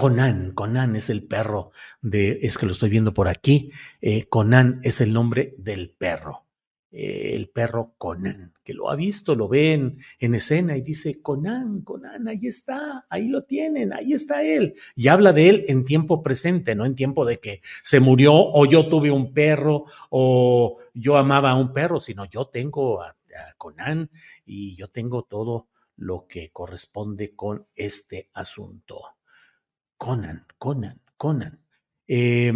Conan, 0.00 0.52
Conan 0.52 0.94
es 0.94 1.10
el 1.10 1.26
perro 1.26 1.72
de, 2.00 2.38
es 2.42 2.56
que 2.56 2.66
lo 2.66 2.70
estoy 2.70 2.88
viendo 2.88 3.12
por 3.12 3.26
aquí, 3.26 3.72
eh, 4.00 4.26
Conan 4.28 4.78
es 4.84 5.00
el 5.00 5.12
nombre 5.12 5.56
del 5.58 5.90
perro, 5.90 6.46
eh, 6.92 7.32
el 7.34 7.48
perro 7.48 7.96
Conan, 7.98 8.52
que 8.62 8.74
lo 8.74 8.92
ha 8.92 8.94
visto, 8.94 9.34
lo 9.34 9.48
ven 9.48 9.98
en, 10.20 10.34
escena 10.36 10.76
y 10.76 10.82
dice, 10.82 11.20
Conan, 11.20 11.80
Conan, 11.80 12.28
ahí 12.28 12.46
está, 12.46 13.06
ahí 13.10 13.26
lo 13.26 13.42
tienen, 13.42 13.92
ahí 13.92 14.12
está 14.12 14.44
él. 14.44 14.74
Y 14.94 15.08
habla 15.08 15.32
de 15.32 15.48
él 15.48 15.64
en 15.66 15.84
tiempo 15.84 16.22
presente, 16.22 16.76
no 16.76 16.86
en 16.86 16.94
tiempo 16.94 17.24
de 17.24 17.40
que 17.40 17.60
se 17.82 17.98
murió 17.98 18.34
o 18.34 18.66
yo 18.66 18.88
tuve 18.88 19.10
un 19.10 19.34
perro 19.34 19.86
o 20.10 20.78
yo 20.94 21.16
amaba 21.16 21.50
a 21.50 21.56
un 21.56 21.72
perro, 21.72 21.98
sino 21.98 22.24
yo 22.26 22.44
tengo 22.44 23.02
a 23.02 23.16
Conan 23.56 24.10
y 24.46 24.76
yo 24.76 24.86
tengo 24.86 25.24
todo 25.24 25.66
lo 25.96 26.28
que 26.28 26.50
corresponde 26.50 27.34
con 27.34 27.66
este 27.74 28.30
asunto. 28.34 29.17
Conan, 29.98 30.46
Conan, 30.58 31.02
Conan. 31.16 31.60
Eh, 32.10 32.52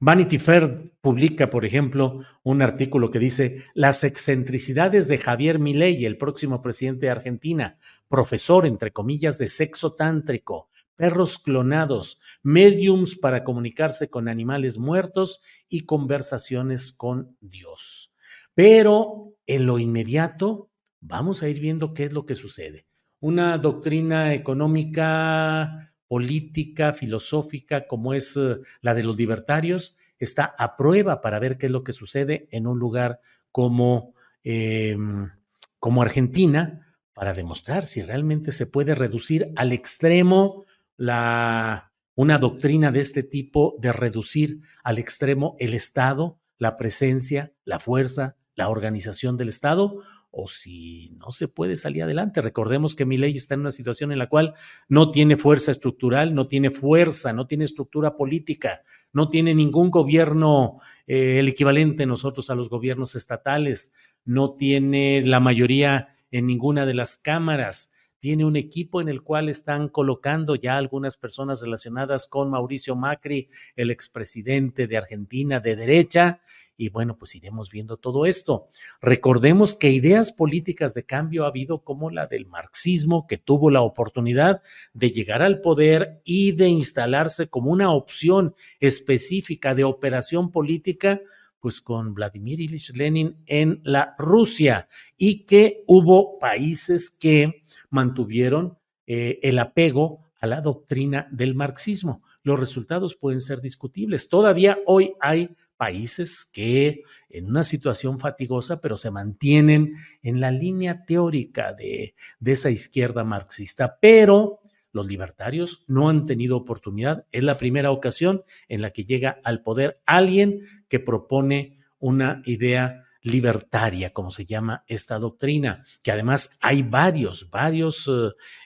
Vanity 0.00 0.40
Fair 0.40 0.90
publica, 1.00 1.48
por 1.48 1.64
ejemplo, 1.64 2.22
un 2.42 2.60
artículo 2.60 3.12
que 3.12 3.20
dice 3.20 3.62
las 3.72 4.02
excentricidades 4.02 5.06
de 5.06 5.18
Javier 5.18 5.60
Milei, 5.60 6.04
el 6.04 6.18
próximo 6.18 6.60
presidente 6.60 7.06
de 7.06 7.10
Argentina, 7.10 7.78
profesor, 8.08 8.66
entre 8.66 8.92
comillas, 8.92 9.38
de 9.38 9.46
sexo 9.46 9.94
tántrico, 9.94 10.70
perros 10.96 11.38
clonados, 11.38 12.20
mediums 12.42 13.14
para 13.14 13.44
comunicarse 13.44 14.10
con 14.10 14.26
animales 14.26 14.76
muertos 14.78 15.40
y 15.68 15.82
conversaciones 15.82 16.92
con 16.92 17.36
Dios. 17.40 18.12
Pero 18.54 19.34
en 19.46 19.66
lo 19.66 19.78
inmediato, 19.78 20.70
vamos 21.00 21.44
a 21.44 21.48
ir 21.48 21.60
viendo 21.60 21.94
qué 21.94 22.04
es 22.04 22.12
lo 22.12 22.26
que 22.26 22.34
sucede. 22.34 22.86
Una 23.20 23.56
doctrina 23.58 24.34
económica, 24.34 25.94
política, 26.08 26.92
filosófica, 26.92 27.86
como 27.86 28.14
es 28.14 28.36
eh, 28.36 28.58
la 28.80 28.94
de 28.94 29.04
los 29.04 29.16
libertarios, 29.16 29.96
está 30.18 30.54
a 30.58 30.76
prueba 30.76 31.20
para 31.20 31.38
ver 31.38 31.58
qué 31.58 31.66
es 31.66 31.72
lo 31.72 31.84
que 31.84 31.92
sucede 31.92 32.48
en 32.50 32.66
un 32.66 32.78
lugar 32.78 33.20
como, 33.52 34.14
em, 34.44 35.30
como 35.78 36.02
Argentina, 36.02 36.94
para 37.12 37.32
demostrar 37.32 37.86
si 37.86 38.02
realmente 38.02 38.52
se 38.52 38.66
puede 38.66 38.94
reducir 38.94 39.52
al 39.56 39.72
extremo 39.72 40.64
la, 40.96 41.92
una 42.14 42.38
doctrina 42.38 42.90
de 42.92 43.00
este 43.00 43.22
tipo 43.22 43.76
de 43.78 43.92
reducir 43.92 44.60
al 44.82 44.98
extremo 44.98 45.56
el 45.58 45.74
Estado, 45.74 46.38
la 46.58 46.76
presencia, 46.76 47.52
la 47.64 47.78
fuerza, 47.78 48.36
la 48.54 48.68
organización 48.68 49.36
del 49.36 49.48
Estado, 49.48 50.02
o 50.38 50.48
si 50.48 51.16
no 51.18 51.32
se 51.32 51.48
puede 51.48 51.78
salir 51.78 52.02
adelante. 52.02 52.42
Recordemos 52.42 52.94
que 52.94 53.06
mi 53.06 53.16
ley 53.16 53.34
está 53.36 53.54
en 53.54 53.60
una 53.60 53.70
situación 53.70 54.12
en 54.12 54.18
la 54.18 54.28
cual 54.28 54.52
no 54.86 55.10
tiene 55.10 55.38
fuerza 55.38 55.70
estructural, 55.70 56.34
no 56.34 56.46
tiene 56.46 56.70
fuerza, 56.70 57.32
no 57.32 57.46
tiene 57.46 57.64
estructura 57.64 58.16
política, 58.16 58.82
no 59.14 59.30
tiene 59.30 59.54
ningún 59.54 59.90
gobierno, 59.90 60.78
eh, 61.06 61.38
el 61.38 61.48
equivalente 61.48 62.04
nosotros 62.04 62.50
a 62.50 62.54
los 62.54 62.68
gobiernos 62.68 63.14
estatales, 63.14 63.94
no 64.26 64.56
tiene 64.56 65.22
la 65.24 65.40
mayoría 65.40 66.14
en 66.30 66.46
ninguna 66.46 66.84
de 66.84 66.94
las 66.94 67.16
cámaras 67.16 67.94
tiene 68.26 68.44
un 68.44 68.56
equipo 68.56 69.00
en 69.00 69.08
el 69.08 69.22
cual 69.22 69.48
están 69.48 69.88
colocando 69.88 70.56
ya 70.56 70.76
algunas 70.76 71.16
personas 71.16 71.60
relacionadas 71.60 72.26
con 72.26 72.50
Mauricio 72.50 72.96
Macri, 72.96 73.48
el 73.76 73.92
expresidente 73.92 74.88
de 74.88 74.96
Argentina 74.96 75.60
de 75.60 75.76
derecha, 75.76 76.40
y 76.76 76.88
bueno, 76.88 77.16
pues 77.16 77.36
iremos 77.36 77.70
viendo 77.70 77.98
todo 77.98 78.26
esto. 78.26 78.66
Recordemos 79.00 79.76
que 79.76 79.90
ideas 79.92 80.32
políticas 80.32 80.92
de 80.92 81.06
cambio 81.06 81.44
ha 81.44 81.50
habido 81.50 81.84
como 81.84 82.10
la 82.10 82.26
del 82.26 82.46
marxismo, 82.46 83.28
que 83.28 83.38
tuvo 83.38 83.70
la 83.70 83.82
oportunidad 83.82 84.60
de 84.92 85.12
llegar 85.12 85.40
al 85.40 85.60
poder 85.60 86.20
y 86.24 86.50
de 86.50 86.66
instalarse 86.66 87.46
como 87.46 87.70
una 87.70 87.92
opción 87.92 88.56
específica 88.80 89.76
de 89.76 89.84
operación 89.84 90.50
política 90.50 91.20
pues 91.66 91.80
con 91.80 92.14
Vladimir 92.14 92.60
Ilich 92.60 92.94
Lenin 92.94 93.42
en 93.44 93.80
la 93.82 94.14
Rusia 94.20 94.86
y 95.16 95.46
que 95.46 95.82
hubo 95.88 96.38
países 96.38 97.10
que 97.10 97.64
mantuvieron 97.90 98.78
eh, 99.08 99.40
el 99.42 99.58
apego 99.58 100.20
a 100.38 100.46
la 100.46 100.60
doctrina 100.60 101.26
del 101.32 101.56
marxismo. 101.56 102.22
Los 102.44 102.60
resultados 102.60 103.16
pueden 103.16 103.40
ser 103.40 103.60
discutibles. 103.60 104.28
Todavía 104.28 104.78
hoy 104.86 105.14
hay 105.20 105.56
países 105.76 106.44
que 106.44 107.02
en 107.30 107.48
una 107.48 107.64
situación 107.64 108.20
fatigosa, 108.20 108.80
pero 108.80 108.96
se 108.96 109.10
mantienen 109.10 109.96
en 110.22 110.40
la 110.40 110.52
línea 110.52 111.04
teórica 111.04 111.72
de, 111.72 112.14
de 112.38 112.52
esa 112.52 112.70
izquierda 112.70 113.24
marxista. 113.24 113.98
Pero 114.00 114.60
los 114.92 115.06
libertarios 115.06 115.84
no 115.86 116.08
han 116.08 116.26
tenido 116.26 116.56
oportunidad. 116.56 117.26
Es 117.32 117.42
la 117.42 117.58
primera 117.58 117.90
ocasión 117.90 118.44
en 118.68 118.82
la 118.82 118.90
que 118.90 119.04
llega 119.04 119.40
al 119.44 119.62
poder 119.62 120.00
alguien 120.06 120.62
que 120.88 121.00
propone 121.00 121.78
una 121.98 122.42
idea 122.46 123.06
libertaria, 123.26 124.12
como 124.12 124.30
se 124.30 124.44
llama 124.44 124.84
esta 124.86 125.18
doctrina, 125.18 125.84
que 126.02 126.12
además 126.12 126.58
hay 126.60 126.82
varios, 126.82 127.50
varios 127.50 128.10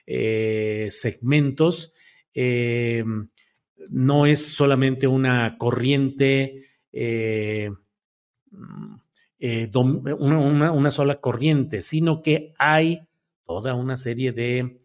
eh, 0.05 0.87
segmentos. 0.91 1.93
Eh, 2.33 3.03
no 3.89 4.25
es 4.27 4.53
solamente 4.53 5.07
una 5.07 5.57
corriente, 5.57 6.67
eh, 6.91 7.71
una, 9.73 10.71
una, 10.71 10.91
sola 10.91 11.19
corriente, 11.19 11.81
sino 11.81 12.21
que 12.21 12.53
hay 12.59 13.01
toda 13.45 13.73
una 13.73 13.97
serie 13.97 14.31
de 14.31 14.77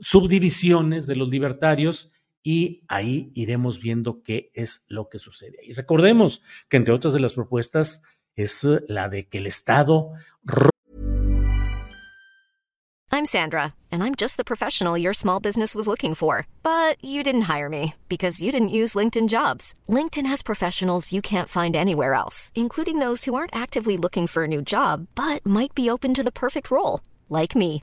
subdivisiones 0.00 1.06
de 1.06 1.16
los 1.16 1.28
libertarios 1.28 2.10
y 2.42 2.84
ahí 2.88 3.32
iremos 3.34 3.80
viendo 3.80 4.22
qué 4.22 4.50
es 4.54 4.86
lo 4.88 5.08
que 5.08 5.18
sucede. 5.18 5.58
Y 5.62 5.74
recordemos 5.74 6.42
que 6.68 6.76
entre 6.78 6.94
otras 6.94 7.14
de 7.14 7.20
las 7.20 7.34
propuestas 7.34 8.02
es 8.34 8.64
eh, 8.64 8.82
la 8.88 9.08
de 9.08 9.26
que 9.26 9.38
el 9.38 9.46
Estado... 9.46 10.12
I'm 13.12 13.26
Sandra, 13.26 13.74
and 13.90 14.04
I'm 14.04 14.14
just 14.14 14.36
the 14.36 14.44
professional 14.44 14.96
your 14.96 15.12
small 15.12 15.40
business 15.40 15.74
was 15.74 15.88
looking 15.88 16.14
for. 16.14 16.46
But 16.62 16.96
you 17.04 17.24
didn't 17.24 17.50
hire 17.52 17.68
me 17.68 17.94
because 18.08 18.40
you 18.40 18.52
didn't 18.52 18.68
use 18.68 18.94
LinkedIn 18.94 19.28
jobs. 19.28 19.74
LinkedIn 19.88 20.26
has 20.26 20.42
professionals 20.42 21.12
you 21.12 21.20
can't 21.20 21.48
find 21.48 21.74
anywhere 21.74 22.14
else, 22.14 22.52
including 22.54 23.00
those 23.00 23.24
who 23.24 23.34
aren't 23.34 23.54
actively 23.54 23.96
looking 23.96 24.28
for 24.28 24.44
a 24.44 24.48
new 24.48 24.62
job, 24.62 25.08
but 25.16 25.44
might 25.44 25.74
be 25.74 25.90
open 25.90 26.14
to 26.14 26.22
the 26.22 26.32
perfect 26.32 26.70
role, 26.70 27.00
like 27.28 27.56
me. 27.56 27.82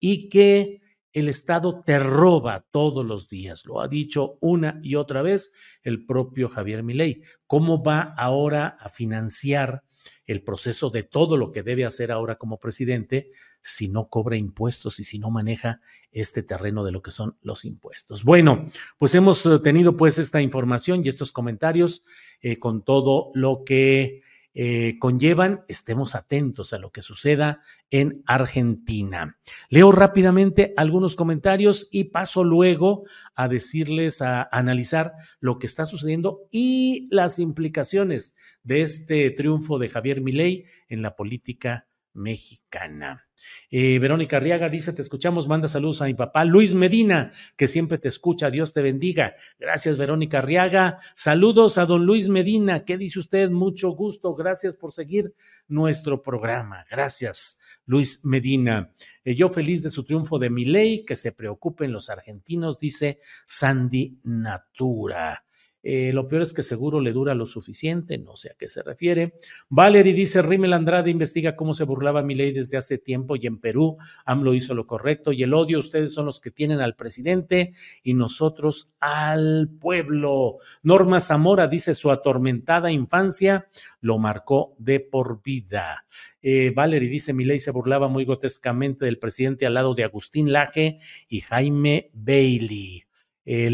Y 0.00 0.28
que 0.28 0.80
el 1.12 1.28
Estado 1.28 1.82
te 1.84 1.98
roba 1.98 2.66
todos 2.70 3.04
los 3.04 3.28
días. 3.28 3.66
Lo 3.66 3.80
ha 3.80 3.88
dicho 3.88 4.38
una 4.40 4.80
y 4.82 4.94
otra 4.94 5.22
vez 5.22 5.52
el 5.82 6.06
propio 6.06 6.48
Javier 6.48 6.82
Milei. 6.82 7.22
¿Cómo 7.46 7.82
va 7.82 8.14
ahora 8.16 8.76
a 8.80 8.88
financiar 8.88 9.82
el 10.26 10.42
proceso 10.42 10.90
de 10.90 11.02
todo 11.02 11.36
lo 11.36 11.50
que 11.50 11.62
debe 11.62 11.84
hacer 11.84 12.12
ahora 12.12 12.36
como 12.36 12.58
presidente 12.58 13.30
si 13.62 13.88
no 13.88 14.08
cobra 14.08 14.36
impuestos 14.36 15.00
y 15.00 15.04
si 15.04 15.18
no 15.18 15.30
maneja 15.30 15.80
este 16.12 16.42
terreno 16.42 16.84
de 16.84 16.92
lo 16.92 17.02
que 17.02 17.10
son 17.10 17.36
los 17.42 17.64
impuestos. 17.64 18.24
Bueno, 18.24 18.66
pues 18.96 19.14
hemos 19.14 19.44
eh, 19.46 19.58
tenido 19.58 19.96
pues 19.96 20.18
esta 20.18 20.40
información 20.40 21.02
y 21.04 21.08
estos 21.08 21.32
comentarios 21.32 22.04
eh, 22.40 22.58
con 22.58 22.84
todo 22.84 23.32
lo 23.34 23.64
que 23.64 24.22
eh, 24.54 24.98
conllevan, 24.98 25.64
estemos 25.68 26.14
atentos 26.14 26.72
a 26.72 26.78
lo 26.78 26.90
que 26.90 27.02
suceda 27.02 27.62
en 27.90 28.22
Argentina. 28.26 29.38
Leo 29.68 29.92
rápidamente 29.92 30.74
algunos 30.76 31.16
comentarios 31.16 31.88
y 31.92 32.04
paso 32.04 32.42
luego 32.42 33.04
a 33.34 33.48
decirles, 33.48 34.22
a, 34.22 34.48
analizar 34.50 35.12
lo 35.38 35.58
que 35.58 35.66
está 35.66 35.86
sucediendo 35.86 36.48
y 36.50 37.08
las 37.10 37.38
implicaciones 37.38 38.34
de 38.62 38.82
este 38.82 39.30
triunfo 39.30 39.78
de 39.78 39.88
Javier 39.88 40.20
Milei 40.20 40.64
en 40.88 41.02
la 41.02 41.14
política 41.14 41.86
mexicana. 42.12 43.28
Eh, 43.70 43.98
Verónica 43.98 44.36
Arriaga 44.36 44.68
dice, 44.68 44.92
te 44.92 45.02
escuchamos, 45.02 45.48
manda 45.48 45.68
saludos 45.68 46.02
a 46.02 46.06
mi 46.06 46.14
papá. 46.14 46.44
Luis 46.44 46.74
Medina, 46.74 47.30
que 47.56 47.66
siempre 47.66 47.98
te 47.98 48.08
escucha, 48.08 48.50
Dios 48.50 48.72
te 48.72 48.82
bendiga. 48.82 49.34
Gracias, 49.58 49.96
Verónica 49.96 50.38
Arriaga. 50.38 50.98
Saludos 51.14 51.78
a 51.78 51.86
don 51.86 52.04
Luis 52.04 52.28
Medina, 52.28 52.84
¿qué 52.84 52.96
dice 52.96 53.18
usted? 53.18 53.50
Mucho 53.50 53.90
gusto, 53.90 54.34
gracias 54.34 54.74
por 54.74 54.92
seguir 54.92 55.34
nuestro 55.68 56.22
programa. 56.22 56.84
Gracias, 56.90 57.60
Luis 57.86 58.20
Medina. 58.24 58.92
Eh, 59.24 59.34
yo 59.34 59.48
feliz 59.48 59.82
de 59.82 59.90
su 59.90 60.04
triunfo 60.04 60.38
de 60.38 60.50
mi 60.50 60.64
ley, 60.64 61.04
que 61.04 61.14
se 61.14 61.32
preocupen 61.32 61.92
los 61.92 62.10
argentinos, 62.10 62.78
dice 62.78 63.20
Sandy 63.46 64.18
Natura. 64.24 65.44
Eh, 65.82 66.12
lo 66.12 66.28
peor 66.28 66.42
es 66.42 66.52
que 66.52 66.62
seguro 66.62 67.00
le 67.00 67.12
dura 67.12 67.34
lo 67.34 67.46
suficiente, 67.46 68.18
no 68.18 68.36
sé 68.36 68.50
a 68.50 68.54
qué 68.58 68.68
se 68.68 68.82
refiere. 68.82 69.34
Valerie 69.68 70.12
dice, 70.12 70.42
Rimel 70.42 70.72
Andrade 70.72 71.10
investiga 71.10 71.56
cómo 71.56 71.74
se 71.74 71.84
burlaba 71.84 72.22
mi 72.22 72.34
ley 72.34 72.52
desde 72.52 72.76
hace 72.76 72.98
tiempo 72.98 73.36
y 73.36 73.46
en 73.46 73.58
Perú 73.58 73.96
AMLO 74.24 74.54
hizo 74.54 74.74
lo 74.74 74.86
correcto 74.86 75.32
y 75.32 75.42
el 75.42 75.54
odio, 75.54 75.78
ustedes 75.78 76.12
son 76.12 76.26
los 76.26 76.40
que 76.40 76.50
tienen 76.50 76.80
al 76.80 76.96
presidente 76.96 77.72
y 78.02 78.14
nosotros 78.14 78.94
al 79.00 79.70
pueblo. 79.80 80.58
Norma 80.82 81.20
Zamora 81.20 81.66
dice, 81.66 81.94
su 81.94 82.10
atormentada 82.10 82.92
infancia 82.92 83.68
lo 84.00 84.18
marcó 84.18 84.74
de 84.78 85.00
por 85.00 85.42
vida. 85.42 86.04
Eh, 86.42 86.72
Valerie 86.74 87.08
dice, 87.08 87.32
mi 87.32 87.44
ley 87.44 87.58
se 87.58 87.70
burlaba 87.70 88.08
muy 88.08 88.24
grotescamente 88.24 89.04
del 89.04 89.18
presidente 89.18 89.66
al 89.66 89.74
lado 89.74 89.94
de 89.94 90.04
Agustín 90.04 90.52
Laje 90.52 90.98
y 91.28 91.40
Jaime 91.40 92.10
Bailey. 92.14 93.04
Eh, 93.44 93.70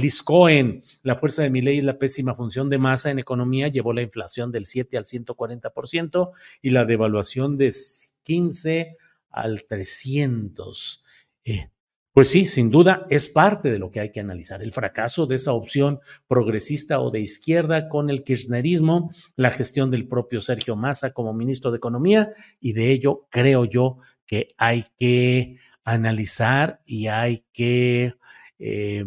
la 1.03 1.17
fuerza 1.17 1.43
de 1.43 1.51
mi 1.51 1.61
ley 1.61 1.79
es 1.79 1.85
la 1.85 1.99
pésima 1.99 2.35
función 2.35 2.71
de 2.71 2.79
masa 2.79 3.11
en 3.11 3.19
economía, 3.19 3.69
llevó 3.69 3.93
la 3.93 4.03
inflación 4.03 4.53
del 4.53 4.65
7 4.65 4.97
al 4.97 5.05
140% 5.05 6.31
y 6.63 6.71
la 6.71 6.85
devaluación 6.85 7.57
de 7.57 7.75
15 8.23 8.97
al 9.31 9.65
300. 9.65 11.05
Eh, 11.45 11.71
pues 12.13 12.31
sí, 12.31 12.49
sin 12.49 12.71
duda 12.71 13.07
es 13.11 13.27
parte 13.27 13.71
de 13.71 13.79
lo 13.79 13.91
que 13.91 14.01
hay 14.01 14.11
que 14.11 14.21
analizar. 14.21 14.63
El 14.63 14.73
fracaso 14.73 15.27
de 15.27 15.35
esa 15.35 15.53
opción 15.53 16.01
progresista 16.27 17.01
o 17.01 17.11
de 17.11 17.21
izquierda 17.21 17.91
con 17.91 18.09
el 18.09 18.25
kirchnerismo, 18.25 19.13
la 19.37 19.51
gestión 19.51 19.91
del 19.91 20.09
propio 20.09 20.41
Sergio 20.41 20.77
Massa 20.77 21.13
como 21.13 21.35
ministro 21.35 21.71
de 21.71 21.77
Economía 21.77 22.31
y 22.59 22.73
de 22.73 22.91
ello 22.91 23.27
creo 23.31 23.67
yo 23.67 23.99
que 24.25 24.49
hay 24.57 24.87
que 24.97 25.59
analizar 25.85 26.81
y 26.87 27.09
hay 27.09 27.45
que... 27.53 28.15
Eh, 28.59 29.05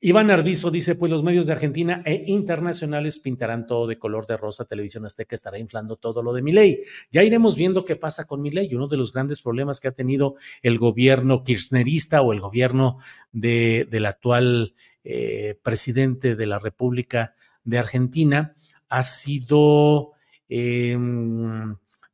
Iván 0.00 0.30
Arvizo 0.30 0.70
dice, 0.70 0.94
pues 0.94 1.10
los 1.10 1.22
medios 1.22 1.46
de 1.46 1.54
Argentina 1.54 2.02
e 2.04 2.24
internacionales 2.26 3.18
pintarán 3.18 3.66
todo 3.66 3.86
de 3.86 3.98
color 3.98 4.26
de 4.26 4.36
rosa, 4.36 4.66
Televisión 4.66 5.06
Azteca 5.06 5.34
estará 5.34 5.58
inflando 5.58 5.96
todo 5.96 6.22
lo 6.22 6.34
de 6.34 6.42
mi 6.42 6.52
ley. 6.52 6.80
Ya 7.10 7.22
iremos 7.22 7.56
viendo 7.56 7.84
qué 7.84 7.96
pasa 7.96 8.26
con 8.26 8.42
mi 8.42 8.50
ley. 8.50 8.74
Uno 8.74 8.88
de 8.88 8.98
los 8.98 9.12
grandes 9.12 9.40
problemas 9.40 9.80
que 9.80 9.88
ha 9.88 9.92
tenido 9.92 10.36
el 10.62 10.78
gobierno 10.78 11.44
kirchnerista 11.44 12.20
o 12.20 12.34
el 12.34 12.40
gobierno 12.40 12.98
de, 13.32 13.88
del 13.90 14.04
actual 14.04 14.74
eh, 15.02 15.58
presidente 15.62 16.36
de 16.36 16.46
la 16.46 16.58
República 16.58 17.34
de 17.64 17.78
Argentina 17.78 18.54
ha 18.88 19.02
sido 19.02 20.12
eh, 20.48 20.96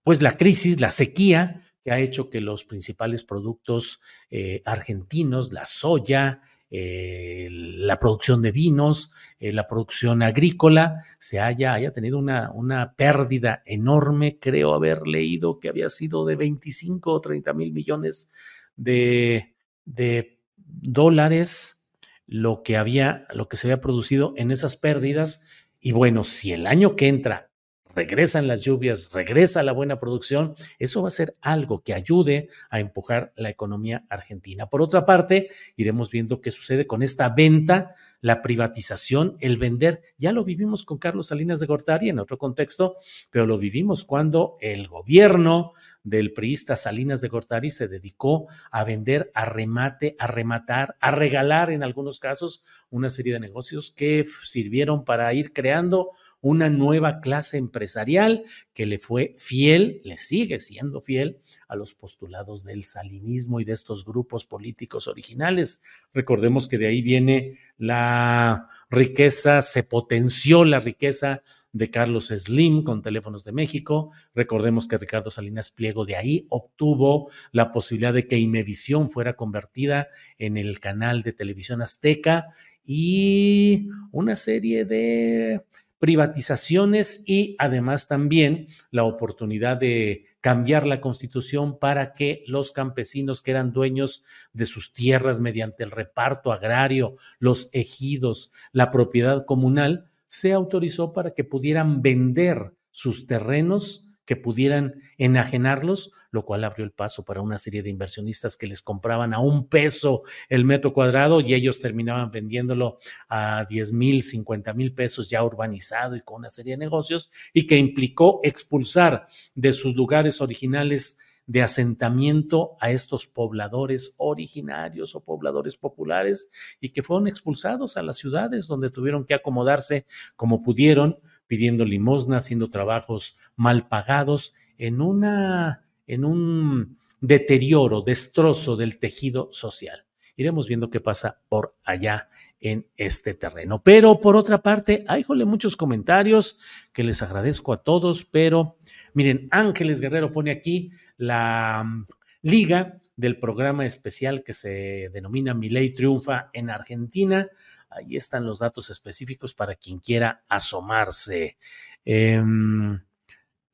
pues 0.03 0.23
la 0.23 0.37
crisis, 0.37 0.81
la 0.81 0.91
sequía 0.91 1.63
que 1.83 1.91
ha 1.91 1.99
hecho 1.99 2.31
que 2.31 2.41
los 2.41 2.65
principales 2.65 3.25
productos 3.25 4.01
eh, 4.31 4.63
argentinos, 4.65 5.53
la 5.53 5.67
soya, 5.67 6.41
eh, 6.75 7.49
la 7.51 7.99
producción 7.99 8.41
de 8.41 8.51
vinos, 8.51 9.13
eh, 9.39 9.53
la 9.53 9.69
producción 9.69 10.23
agrícola, 10.23 11.05
se 11.19 11.39
haya, 11.39 11.75
haya 11.75 11.93
tenido 11.93 12.19
una, 12.19 12.51
una, 12.51 12.95
pérdida 12.95 13.63
enorme. 13.67 14.39
Creo 14.41 14.73
haber 14.73 15.07
leído 15.07 15.61
que 15.61 15.69
había 15.69 15.91
sido 15.91 16.25
de 16.25 16.37
25 16.37 17.13
o 17.13 17.21
30 17.21 17.53
mil 17.53 17.75
millones 17.75 18.33
de, 18.75 19.55
de 19.85 20.39
dólares 20.57 21.91
lo 22.27 22.63
que 22.63 22.79
había, 22.79 23.27
lo 23.35 23.51
que 23.51 23.59
se 23.59 23.67
había 23.67 23.83
producido 23.83 24.33
en 24.39 24.51
esas 24.51 24.77
pérdidas. 24.77 25.45
Y 25.79 25.93
bueno, 25.93 26.25
si 26.25 26.53
el 26.53 26.67
año 26.67 26.97
que 26.97 27.09
entra 27.09 27.52
regresan 27.95 28.47
las 28.47 28.63
lluvias, 28.63 29.11
regresa 29.13 29.63
la 29.63 29.73
buena 29.73 30.01
producción, 30.01 30.55
eso 30.79 31.03
va 31.03 31.09
a 31.09 31.13
ser 31.13 31.37
algo 31.41 31.83
que 31.83 31.95
ayude 31.95 32.49
a 32.71 32.81
empujar 32.81 33.33
la 33.37 33.51
economía 33.51 34.05
argentina. 34.09 34.67
Por 34.67 34.83
otra 34.83 35.05
parte, 35.05 35.51
iremos 35.77 36.11
viendo 36.11 36.41
qué 36.41 36.51
sucede 36.51 36.87
con 36.87 37.03
esta 37.03 37.29
venta, 37.29 37.95
la 38.21 38.41
privatización, 38.41 39.37
el 39.41 39.59
vender. 39.59 40.01
Ya 40.17 40.33
lo 40.33 40.45
vivimos 40.45 40.85
con 40.85 40.99
Carlos 40.99 41.27
Salinas 41.27 41.59
de 41.59 41.67
Gortari 41.67 42.09
en 42.09 42.21
otro 42.21 42.39
contexto, 42.39 42.97
pero 43.31 43.47
lo 43.47 43.59
vivimos 43.59 44.05
cuando 44.05 44.57
el 44.61 44.87
gobierno 44.87 45.73
del 46.05 46.33
priista 46.33 46.77
Salinas 46.77 47.21
de 47.21 47.29
Gortari 47.29 47.71
se 47.71 47.89
dedicó 47.89 48.47
a 48.71 48.85
vender 48.85 49.31
a 49.35 49.45
remate, 49.45 50.15
a 50.19 50.29
rematar, 50.29 50.97
a 51.01 51.11
regalar 51.11 51.71
en 51.71 51.83
algunos 51.83 52.21
casos 52.21 52.63
una 52.91 53.11
serie 53.11 53.35
de 53.35 53.41
negocios 53.41 53.91
que 53.91 54.25
sirvieron 54.45 55.05
para 55.05 55.33
ir 55.35 55.53
creando 55.53 56.11
una 56.43 56.69
nueva 56.69 57.21
clase 57.21 57.57
empresarial 57.57 58.45
que 58.75 58.85
le 58.85 58.99
fue 58.99 59.35
fiel, 59.39 60.03
le 60.05 60.19
sigue 60.19 60.59
siendo 60.59 61.01
fiel 61.01 61.39
a 61.69 61.77
los 61.77 61.95
postulados 61.95 62.65
del 62.65 62.85
salinismo 62.85 63.61
y 63.61 63.65
de 63.65 63.73
estos 63.73 64.05
grupos 64.05 64.45
políticos 64.45 65.07
originales. 65.07 65.83
Recordemos 66.13 66.67
que 66.67 66.79
de 66.79 66.89
ahí 66.89 67.01
viene 67.01 67.59
la 67.79 68.69
riqueza, 68.91 69.63
se 69.63 69.85
potenció 69.85 70.65
la 70.65 70.81
riqueza 70.81 71.43
de 71.73 71.91
Carlos 71.91 72.27
Slim 72.27 72.83
con 72.83 73.03
Teléfonos 73.03 73.45
de 73.45 73.53
México. 73.53 74.11
Recordemos 74.35 74.87
que 74.87 74.99
Ricardo 74.99 75.31
Salinas 75.31 75.71
Pliego 75.71 76.05
de 76.05 76.17
ahí 76.17 76.47
obtuvo 76.51 77.31
la 77.53 77.73
posibilidad 77.73 78.13
de 78.13 78.27
que 78.27 78.39
Imevisión 78.39 79.11
fuera 79.11 79.37
convertida 79.37 80.09
en 80.39 80.57
el 80.57 80.81
canal 80.81 81.23
de 81.23 81.33
televisión 81.33 81.81
azteca 81.83 82.49
y 82.85 83.89
una 84.11 84.37
serie 84.37 84.85
de 84.85 85.65
privatizaciones 86.03 87.23
y 87.29 87.55
además 87.61 88.09
también 88.09 88.67
la 88.91 89.05
oportunidad 89.05 89.77
de 89.77 90.27
cambiar 90.41 90.85
la 90.85 91.01
constitución 91.01 91.79
para 91.79 92.13
que 92.15 92.43
los 92.49 92.73
campesinos 92.73 93.41
que 93.41 93.53
eran 93.53 93.73
dueños 93.73 94.25
de 94.53 94.67
sus 94.67 94.93
tierras 94.93 95.39
mediante 95.39 95.85
el 95.85 95.93
reparto 95.93 96.51
agrario, 96.51 97.15
los 97.39 97.71
ejidos, 97.73 98.51
la 98.73 98.91
propiedad 98.91 99.47
comunal, 99.47 100.11
se 100.27 100.53
autorizó 100.53 101.13
para 101.13 101.35
que 101.35 101.45
pudieran 101.45 102.03
vender 102.03 102.73
sus 102.91 103.29
terrenos 103.29 104.09
que 104.25 104.37
pudieran 104.37 105.03
enajenarlos, 105.19 106.13
lo 106.31 106.45
cual 106.45 106.65
abrió 106.65 106.85
el 106.85 106.93
paso 106.93 107.25
para 107.25 107.41
una 107.41 107.59
serie 107.59 107.83
de 107.83 107.91
inversionistas 107.91 108.57
que 108.57 108.67
les 108.67 108.83
compraban 108.83 109.35
a 109.35 109.41
un 109.41 109.69
peso 109.69 110.23
el 110.49 110.65
metro 110.65 110.93
cuadrado 110.93 111.41
y 111.41 111.55
ellos 111.55 111.81
terminaban 111.81 112.31
vendiéndolo 112.31 112.99
a 113.29 113.67
10 113.69 113.93
mil, 113.93 114.23
50 114.23 114.73
mil 114.75 114.95
pesos 114.95 115.29
ya 115.29 115.45
urbanizado 115.45 116.17
y 116.17 116.23
con 116.23 116.37
una 116.37 116.51
serie 116.51 116.75
de 116.75 116.79
negocios 116.79 117.31
y 117.53 117.67
que 117.67 117.77
implicó 117.77 118.41
expulsar 118.43 119.27
de 119.55 119.73
sus 119.73 119.95
lugares 119.95 120.41
originales 120.41 121.19
de 121.47 121.63
asentamiento 121.63 122.77
a 122.81 122.93
estos 122.93 123.27
pobladores 123.27 124.15
originarios 124.19 125.15
o 125.15 125.21
pobladores 125.25 125.77
populares 125.77 126.51
y 126.81 126.91
que 126.91 127.03
fueron 127.03 127.27
expulsados 127.27 127.97
a 127.97 128.03
las 128.03 128.17
ciudades 128.17 128.69
donde 128.69 128.91
tuvieron 128.91 129.25
que 129.25 129.35
acomodarse 129.35 130.07
como 130.37 130.63
pudieron 130.63 131.19
pidiendo 131.47 131.85
limosna, 131.85 132.39
haciendo 132.39 132.71
trabajos 132.71 133.37
mal 133.57 133.89
pagados, 133.89 134.55
en, 134.79 135.01
una, 135.01 135.87
en 136.07 136.25
un 136.25 136.99
deterioro, 137.21 138.03
destrozo 138.03 138.77
del 138.77 138.99
tejido 138.99 139.49
social. 139.53 140.07
Iremos 140.37 140.67
viendo 140.67 140.91
qué 140.91 141.01
pasa 141.01 141.43
por 141.49 141.77
allá 141.85 142.29
en 142.63 142.87
este 142.97 143.35
terreno. 143.35 143.83
Pero 143.83 144.21
por 144.21 144.37
otra 144.37 144.63
parte, 144.63 145.05
hay 145.09 145.25
muchos 145.45 145.77
comentarios 145.77 146.59
que 146.93 147.05
les 147.05 147.21
agradezco 147.21 147.73
a 147.73 147.83
todos, 147.83 148.25
pero 148.25 148.79
miren, 149.15 149.49
Ángeles 149.51 150.01
Guerrero 150.01 150.33
pone 150.33 150.53
aquí 150.53 150.91
la 151.17 151.85
mm, 151.85 152.07
liga 152.43 153.02
del 153.17 153.39
programa 153.39 153.87
especial 153.87 154.43
que 154.43 154.53
se 154.53 155.11
denomina 155.13 155.55
Mi 155.55 155.69
Ley 155.69 155.91
Triunfa 155.91 156.51
en 156.53 156.71
Argentina. 156.71 157.49
Ahí 157.91 158.17
están 158.17 158.47
los 158.47 158.59
datos 158.61 158.91
específicos 158.91 159.53
para 159.53 159.75
quien 159.75 159.99
quiera 159.99 160.45
asomarse. 160.49 161.59
Em, 162.05 163.01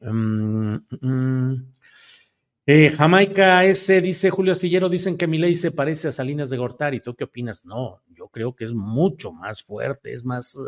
em, 0.00 0.10
mm, 0.10 0.86
mm. 1.00 1.77
Eh, 2.70 2.90
Jamaica 2.90 3.64
S 3.64 3.98
dice 4.02 4.28
Julio 4.28 4.52
Astillero, 4.52 4.90
dicen 4.90 5.16
que 5.16 5.26
mi 5.26 5.38
ley 5.38 5.54
se 5.54 5.70
parece 5.70 6.08
a 6.08 6.12
Salinas 6.12 6.50
de 6.50 6.58
Gortari. 6.58 7.00
¿Tú 7.00 7.14
qué 7.14 7.24
opinas? 7.24 7.64
No, 7.64 8.02
yo 8.14 8.28
creo 8.28 8.54
que 8.54 8.64
es 8.64 8.74
mucho 8.74 9.32
más 9.32 9.62
fuerte, 9.62 10.12
es 10.12 10.22
más, 10.26 10.58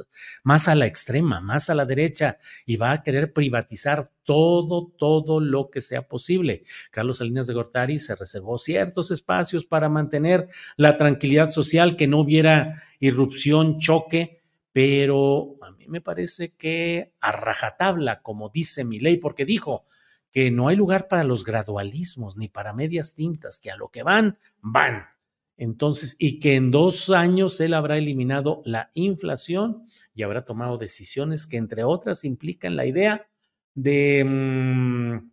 más 0.42 0.66
a 0.68 0.74
la 0.74 0.86
extrema, 0.86 1.42
más 1.42 1.68
a 1.68 1.74
la 1.74 1.84
derecha 1.84 2.38
y 2.64 2.76
va 2.76 2.92
a 2.92 3.02
querer 3.02 3.34
privatizar 3.34 4.06
todo, 4.24 4.94
todo 4.96 5.40
lo 5.40 5.68
que 5.68 5.82
sea 5.82 6.08
posible. 6.08 6.62
Carlos 6.90 7.18
Salinas 7.18 7.46
de 7.46 7.52
Gortari 7.52 7.98
se 7.98 8.16
reservó 8.16 8.56
ciertos 8.56 9.10
espacios 9.10 9.66
para 9.66 9.90
mantener 9.90 10.48
la 10.78 10.96
tranquilidad 10.96 11.50
social, 11.50 11.96
que 11.96 12.06
no 12.06 12.20
hubiera 12.20 12.82
irrupción, 12.98 13.78
choque, 13.78 14.40
pero 14.72 15.58
a 15.60 15.70
mí 15.72 15.86
me 15.86 16.00
parece 16.00 16.54
que 16.56 17.12
a 17.20 17.30
rajatabla, 17.30 18.22
como 18.22 18.48
dice 18.48 18.84
mi 18.84 19.00
ley, 19.00 19.18
porque 19.18 19.44
dijo, 19.44 19.84
que 20.30 20.50
no 20.50 20.68
hay 20.68 20.76
lugar 20.76 21.08
para 21.08 21.24
los 21.24 21.44
gradualismos 21.44 22.36
ni 22.36 22.48
para 22.48 22.72
medias 22.72 23.14
tintas, 23.14 23.60
que 23.60 23.70
a 23.70 23.76
lo 23.76 23.88
que 23.88 24.02
van, 24.02 24.38
van. 24.60 25.04
Entonces, 25.56 26.16
y 26.18 26.38
que 26.38 26.54
en 26.54 26.70
dos 26.70 27.10
años 27.10 27.60
él 27.60 27.74
habrá 27.74 27.98
eliminado 27.98 28.62
la 28.64 28.90
inflación 28.94 29.84
y 30.14 30.22
habrá 30.22 30.44
tomado 30.44 30.78
decisiones 30.78 31.46
que, 31.46 31.58
entre 31.58 31.84
otras, 31.84 32.24
implican 32.24 32.76
la 32.76 32.86
idea 32.86 33.28
de, 33.74 34.24
mm, 34.24 35.30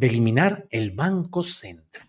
eliminar 0.00 0.66
el 0.70 0.90
Banco 0.90 1.42
Central. 1.42 2.08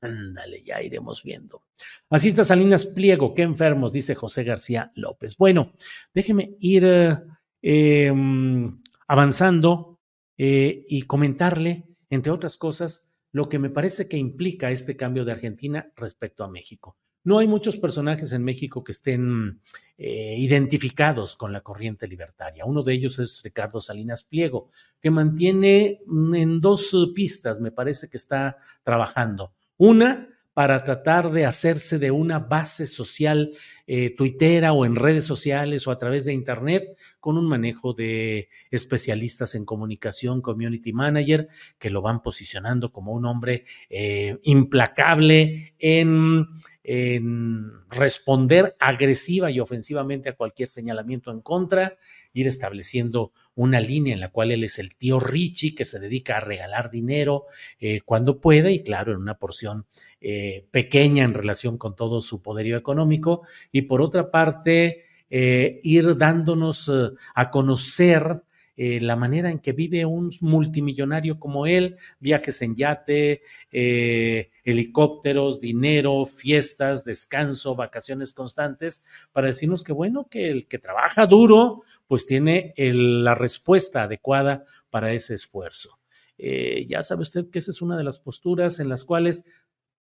Ándale, 0.00 0.62
ya 0.62 0.80
iremos 0.82 1.22
viendo. 1.22 1.62
Así 2.08 2.28
está 2.28 2.44
Salinas 2.44 2.86
Pliego, 2.86 3.34
qué 3.34 3.42
enfermos, 3.42 3.92
dice 3.92 4.14
José 4.14 4.44
García 4.44 4.92
López. 4.94 5.36
Bueno, 5.36 5.72
déjeme 6.14 6.56
ir 6.60 6.84
eh, 6.84 7.18
em, 7.62 8.80
avanzando 9.06 9.95
eh, 10.38 10.84
y 10.88 11.02
comentarle, 11.02 11.88
entre 12.10 12.32
otras 12.32 12.56
cosas, 12.56 13.12
lo 13.32 13.48
que 13.48 13.58
me 13.58 13.70
parece 13.70 14.08
que 14.08 14.16
implica 14.16 14.70
este 14.70 14.96
cambio 14.96 15.24
de 15.24 15.32
Argentina 15.32 15.92
respecto 15.96 16.44
a 16.44 16.48
México. 16.48 16.96
No 17.26 17.38
hay 17.38 17.48
muchos 17.48 17.76
personajes 17.76 18.30
en 18.32 18.44
México 18.44 18.84
que 18.84 18.92
estén 18.92 19.60
eh, 19.98 20.36
identificados 20.38 21.34
con 21.34 21.52
la 21.52 21.60
corriente 21.60 22.06
libertaria. 22.06 22.64
Uno 22.64 22.84
de 22.84 22.92
ellos 22.92 23.18
es 23.18 23.42
Ricardo 23.42 23.80
Salinas 23.80 24.22
Pliego, 24.22 24.70
que 25.00 25.10
mantiene 25.10 26.02
mm, 26.06 26.34
en 26.36 26.60
dos 26.60 26.94
pistas, 27.16 27.58
me 27.58 27.72
parece 27.72 28.08
que 28.08 28.16
está 28.16 28.58
trabajando. 28.84 29.54
Una, 29.76 30.28
para 30.56 30.80
tratar 30.80 31.32
de 31.32 31.44
hacerse 31.44 31.98
de 31.98 32.10
una 32.10 32.38
base 32.38 32.86
social 32.86 33.52
eh, 33.86 34.08
tuitera 34.16 34.72
o 34.72 34.86
en 34.86 34.96
redes 34.96 35.26
sociales 35.26 35.86
o 35.86 35.90
a 35.90 35.98
través 35.98 36.24
de 36.24 36.32
Internet 36.32 36.96
con 37.20 37.36
un 37.36 37.46
manejo 37.46 37.92
de 37.92 38.48
especialistas 38.70 39.54
en 39.54 39.66
comunicación, 39.66 40.40
community 40.40 40.94
manager, 40.94 41.48
que 41.78 41.90
lo 41.90 42.00
van 42.00 42.22
posicionando 42.22 42.90
como 42.90 43.12
un 43.12 43.26
hombre 43.26 43.66
eh, 43.90 44.38
implacable 44.44 45.74
en 45.78 46.46
en 46.88 47.72
responder 47.90 48.76
agresiva 48.78 49.50
y 49.50 49.58
ofensivamente 49.58 50.28
a 50.28 50.36
cualquier 50.36 50.68
señalamiento 50.68 51.32
en 51.32 51.40
contra, 51.40 51.96
ir 52.32 52.46
estableciendo 52.46 53.32
una 53.56 53.80
línea 53.80 54.14
en 54.14 54.20
la 54.20 54.30
cual 54.30 54.52
él 54.52 54.62
es 54.62 54.78
el 54.78 54.94
tío 54.94 55.18
Richie 55.18 55.74
que 55.74 55.84
se 55.84 55.98
dedica 55.98 56.36
a 56.36 56.40
regalar 56.40 56.92
dinero 56.92 57.46
eh, 57.80 58.02
cuando 58.04 58.40
puede 58.40 58.70
y 58.70 58.84
claro, 58.84 59.10
en 59.10 59.18
una 59.18 59.36
porción 59.36 59.86
eh, 60.20 60.68
pequeña 60.70 61.24
en 61.24 61.34
relación 61.34 61.76
con 61.76 61.96
todo 61.96 62.22
su 62.22 62.40
poderío 62.40 62.76
económico. 62.76 63.42
Y 63.72 63.82
por 63.82 64.00
otra 64.00 64.30
parte, 64.30 65.06
eh, 65.28 65.80
ir 65.82 66.16
dándonos 66.16 66.88
a 67.34 67.50
conocer 67.50 68.42
eh, 68.76 69.00
la 69.00 69.16
manera 69.16 69.50
en 69.50 69.58
que 69.58 69.72
vive 69.72 70.04
un 70.04 70.30
multimillonario 70.40 71.38
como 71.38 71.66
él, 71.66 71.96
viajes 72.20 72.60
en 72.62 72.76
yate, 72.76 73.42
eh, 73.72 74.50
helicópteros, 74.64 75.60
dinero, 75.60 76.26
fiestas, 76.26 77.04
descanso, 77.04 77.74
vacaciones 77.74 78.32
constantes, 78.32 79.02
para 79.32 79.46
decirnos 79.46 79.82
que 79.82 79.92
bueno, 79.92 80.28
que 80.30 80.50
el 80.50 80.66
que 80.68 80.78
trabaja 80.78 81.26
duro, 81.26 81.82
pues 82.06 82.26
tiene 82.26 82.74
la 82.76 83.34
respuesta 83.34 84.04
adecuada 84.04 84.64
para 84.90 85.12
ese 85.12 85.34
esfuerzo. 85.34 85.98
Eh, 86.38 86.86
ya 86.86 87.02
sabe 87.02 87.22
usted 87.22 87.48
que 87.50 87.58
esa 87.58 87.70
es 87.70 87.80
una 87.80 87.96
de 87.96 88.04
las 88.04 88.18
posturas 88.18 88.78
en 88.78 88.88
las 88.88 89.04
cuales 89.04 89.44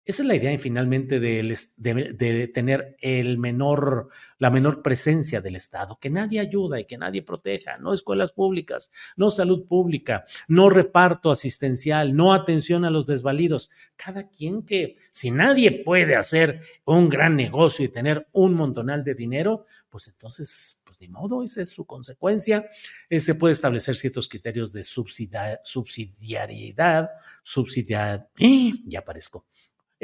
esa 0.05 0.23
es 0.23 0.27
la 0.27 0.35
idea 0.35 0.57
finalmente 0.57 1.21
de, 1.21 2.49
tener 2.53 2.97
el 2.99 3.37
menor, 3.37 4.09
la 4.37 4.49
menor 4.49 4.81
presencia 4.81 5.39
del 5.39 5.55
Estado, 5.55 5.97
que 5.97 6.09
nadie 6.09 6.41
ayuda 6.41 6.77
y 6.77 6.85
que 6.85 6.97
nadie 6.97 7.21
proteja, 7.21 7.77
no 7.77 7.93
escuelas 7.93 8.31
públicas, 8.31 8.91
no 9.15 9.29
salud 9.29 9.65
pública, 9.65 10.25
no 10.49 10.69
reparto 10.69 11.31
asistencial, 11.31 12.17
no 12.17 12.33
atención 12.33 12.83
a 12.83 12.89
los 12.89 13.05
desvalidos. 13.05 13.69
Cada 13.95 14.29
quien 14.29 14.63
que, 14.63 14.97
si 15.09 15.31
nadie 15.31 15.83
puede 15.85 16.17
hacer 16.17 16.59
un 16.83 17.07
gran 17.07 17.37
negocio 17.37 17.85
y 17.85 17.89
tener 17.89 18.27
un 18.33 18.55
montonal 18.55 19.05
de 19.05 19.15
dinero, 19.15 19.63
pues 19.89 20.09
entonces, 20.09 20.81
pues 20.83 20.99
ni 20.99 21.07
modo, 21.07 21.45
esa 21.45 21.61
es 21.61 21.69
su 21.69 21.85
consecuencia. 21.85 22.69
Eh, 23.09 23.21
se 23.21 23.35
puede 23.35 23.53
establecer 23.53 23.95
ciertos 23.95 24.27
criterios 24.27 24.73
de 24.73 24.83
subsidiariedad, 24.83 27.09
subsidiar, 27.41 28.27
¡eh! 28.37 28.73
ya 28.85 28.99
aparezco 28.99 29.45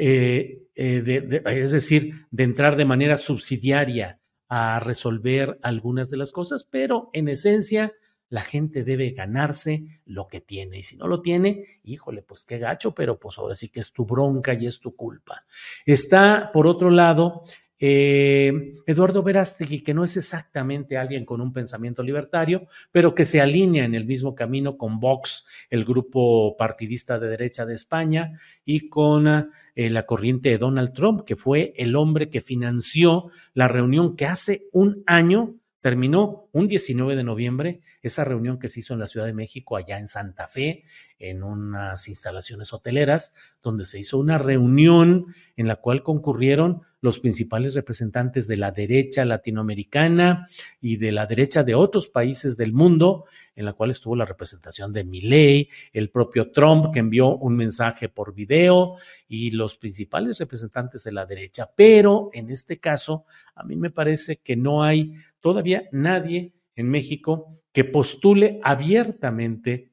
eh, 0.02 0.62
eh, 0.74 1.42
es 1.44 1.72
decir, 1.72 2.26
de 2.30 2.44
entrar 2.44 2.76
de 2.76 2.86
manera 2.86 3.18
subsidiaria 3.18 4.18
a 4.48 4.80
resolver 4.80 5.58
algunas 5.62 6.08
de 6.08 6.16
las 6.16 6.32
cosas, 6.32 6.64
pero 6.64 7.10
en 7.12 7.28
esencia 7.28 7.92
la 8.30 8.40
gente 8.40 8.82
debe 8.82 9.10
ganarse 9.10 10.00
lo 10.06 10.26
que 10.26 10.40
tiene 10.40 10.78
y 10.78 10.82
si 10.84 10.96
no 10.96 11.06
lo 11.06 11.20
tiene, 11.20 11.80
híjole, 11.82 12.22
pues 12.22 12.44
qué 12.44 12.58
gacho, 12.58 12.94
pero 12.94 13.18
pues 13.20 13.36
ahora 13.36 13.56
sí 13.56 13.68
que 13.68 13.80
es 13.80 13.92
tu 13.92 14.06
bronca 14.06 14.54
y 14.54 14.66
es 14.66 14.80
tu 14.80 14.96
culpa. 14.96 15.44
Está, 15.84 16.50
por 16.50 16.66
otro 16.66 16.88
lado, 16.88 17.42
eh, 17.80 18.72
Eduardo 18.86 19.22
Verástegui, 19.22 19.80
que 19.80 19.94
no 19.94 20.04
es 20.04 20.18
exactamente 20.18 20.98
alguien 20.98 21.24
con 21.24 21.40
un 21.40 21.52
pensamiento 21.52 22.02
libertario, 22.02 22.66
pero 22.92 23.14
que 23.14 23.24
se 23.24 23.40
alinea 23.40 23.84
en 23.84 23.94
el 23.94 24.04
mismo 24.04 24.34
camino 24.34 24.76
con 24.76 25.00
Vox, 25.00 25.46
el 25.70 25.86
grupo 25.86 26.56
partidista 26.58 27.18
de 27.18 27.28
derecha 27.28 27.64
de 27.64 27.74
España, 27.74 28.38
y 28.66 28.90
con 28.90 29.26
eh, 29.26 29.90
la 29.90 30.04
corriente 30.04 30.50
de 30.50 30.58
Donald 30.58 30.92
Trump, 30.92 31.22
que 31.24 31.36
fue 31.36 31.72
el 31.76 31.96
hombre 31.96 32.28
que 32.28 32.42
financió 32.42 33.30
la 33.54 33.66
reunión 33.66 34.14
que 34.14 34.26
hace 34.26 34.68
un 34.72 35.02
año 35.06 35.56
terminó 35.80 36.48
un 36.52 36.68
19 36.68 37.16
de 37.16 37.24
noviembre 37.24 37.80
esa 38.02 38.24
reunión 38.24 38.58
que 38.58 38.68
se 38.68 38.80
hizo 38.80 38.92
en 38.94 39.00
la 39.00 39.06
Ciudad 39.06 39.26
de 39.26 39.32
México, 39.32 39.76
allá 39.76 39.98
en 39.98 40.06
Santa 40.06 40.46
Fe, 40.46 40.84
en 41.18 41.42
unas 41.42 42.06
instalaciones 42.08 42.72
hoteleras, 42.72 43.34
donde 43.62 43.84
se 43.84 43.98
hizo 43.98 44.18
una 44.18 44.38
reunión 44.38 45.26
en 45.56 45.68
la 45.68 45.76
cual 45.76 46.02
concurrieron 46.02 46.82
los 47.00 47.18
principales 47.18 47.74
representantes 47.74 48.46
de 48.46 48.56
la 48.56 48.70
derecha 48.70 49.24
latinoamericana 49.24 50.46
y 50.80 50.96
de 50.96 51.12
la 51.12 51.26
derecha 51.26 51.64
de 51.64 51.74
otros 51.74 52.08
países 52.08 52.56
del 52.56 52.72
mundo, 52.72 53.24
en 53.54 53.64
la 53.64 53.72
cual 53.72 53.90
estuvo 53.90 54.16
la 54.16 54.26
representación 54.26 54.92
de 54.92 55.04
Milley, 55.04 55.68
el 55.92 56.10
propio 56.10 56.50
Trump 56.50 56.92
que 56.92 56.98
envió 56.98 57.36
un 57.36 57.56
mensaje 57.56 58.08
por 58.08 58.34
video 58.34 58.96
y 59.28 59.50
los 59.52 59.76
principales 59.76 60.38
representantes 60.38 61.04
de 61.04 61.12
la 61.12 61.26
derecha. 61.26 61.70
Pero 61.74 62.30
en 62.32 62.50
este 62.50 62.78
caso, 62.78 63.24
a 63.54 63.64
mí 63.64 63.76
me 63.76 63.90
parece 63.90 64.36
que 64.36 64.56
no 64.56 64.82
hay 64.82 65.14
todavía 65.40 65.88
nadie 65.92 66.52
en 66.74 66.88
México 66.88 67.60
que 67.72 67.84
postule 67.84 68.60
abiertamente 68.62 69.89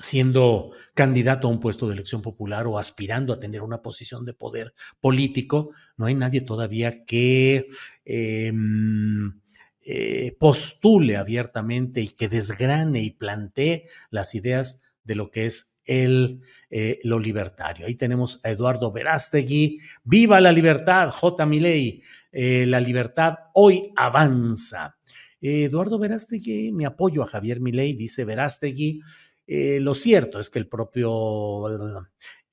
siendo 0.00 0.72
candidato 0.94 1.48
a 1.48 1.50
un 1.50 1.60
puesto 1.60 1.86
de 1.86 1.94
elección 1.94 2.22
popular 2.22 2.66
o 2.66 2.78
aspirando 2.78 3.32
a 3.32 3.40
tener 3.40 3.62
una 3.62 3.82
posición 3.82 4.24
de 4.24 4.34
poder 4.34 4.74
político, 5.00 5.70
no 5.96 6.06
hay 6.06 6.14
nadie 6.14 6.40
todavía 6.40 7.04
que 7.04 7.68
em, 8.04 9.40
eh, 9.80 10.36
postule 10.38 11.16
abiertamente 11.16 12.00
y 12.00 12.08
que 12.08 12.28
desgrane 12.28 13.02
y 13.02 13.10
plantee 13.10 13.84
las 14.10 14.34
ideas 14.34 14.82
de 15.04 15.14
lo 15.14 15.30
que 15.30 15.46
es 15.46 15.76
el, 15.84 16.40
eh, 16.70 16.98
lo 17.04 17.20
libertario. 17.20 17.86
Ahí 17.86 17.94
tenemos 17.94 18.40
a 18.42 18.50
Eduardo 18.50 18.90
Verástegui. 18.90 19.78
¡Viva 20.02 20.40
la 20.40 20.52
libertad, 20.52 21.10
J. 21.10 21.46
Milei! 21.46 22.02
Eh, 22.32 22.66
la 22.66 22.80
libertad 22.80 23.34
hoy 23.54 23.92
avanza. 23.96 24.96
Eduardo 25.40 25.98
Verástegui, 25.98 26.72
mi 26.72 26.84
apoyo 26.84 27.22
a 27.22 27.26
Javier 27.26 27.60
Milei, 27.60 27.92
dice 27.92 28.24
Verástegui. 28.24 29.00
Eh, 29.46 29.78
lo 29.80 29.94
cierto 29.94 30.40
es 30.40 30.50
que 30.50 30.58
el 30.58 30.68
propio 30.68 31.64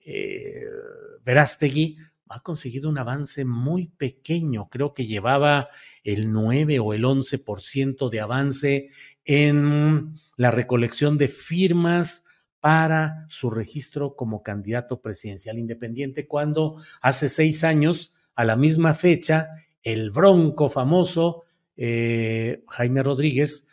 eh, 0.06 0.66
Verástegui 1.24 1.98
ha 2.30 2.40
conseguido 2.42 2.90
un 2.90 2.98
avance 2.98 3.46
muy 3.46 3.88
pequeño. 3.88 4.70
Creo 4.70 4.94
que 4.94 5.06
llevaba 5.06 5.70
el 6.04 6.32
9 6.32 6.80
o 6.80 6.94
el 6.94 7.04
11% 7.04 8.10
de 8.10 8.20
avance 8.20 8.90
en 9.26 10.16
la 10.36 10.52
recolección 10.52 11.18
de 11.18 11.28
firmas 11.28 12.26
para 12.60 13.26
su 13.28 13.50
registro 13.50 14.16
como 14.16 14.42
candidato 14.42 15.02
presidencial 15.02 15.60
independiente, 15.60 16.28
cuando 16.28 16.78
hace 17.02 17.28
seis 17.28 17.64
años, 17.66 18.14
a 18.36 18.46
la 18.46 18.56
misma 18.56 18.96
fecha, 18.96 19.50
el 19.84 20.12
bronco 20.12 20.70
famoso 20.70 21.44
eh, 21.76 22.64
Jaime 22.70 23.04
Rodríguez 23.04 23.68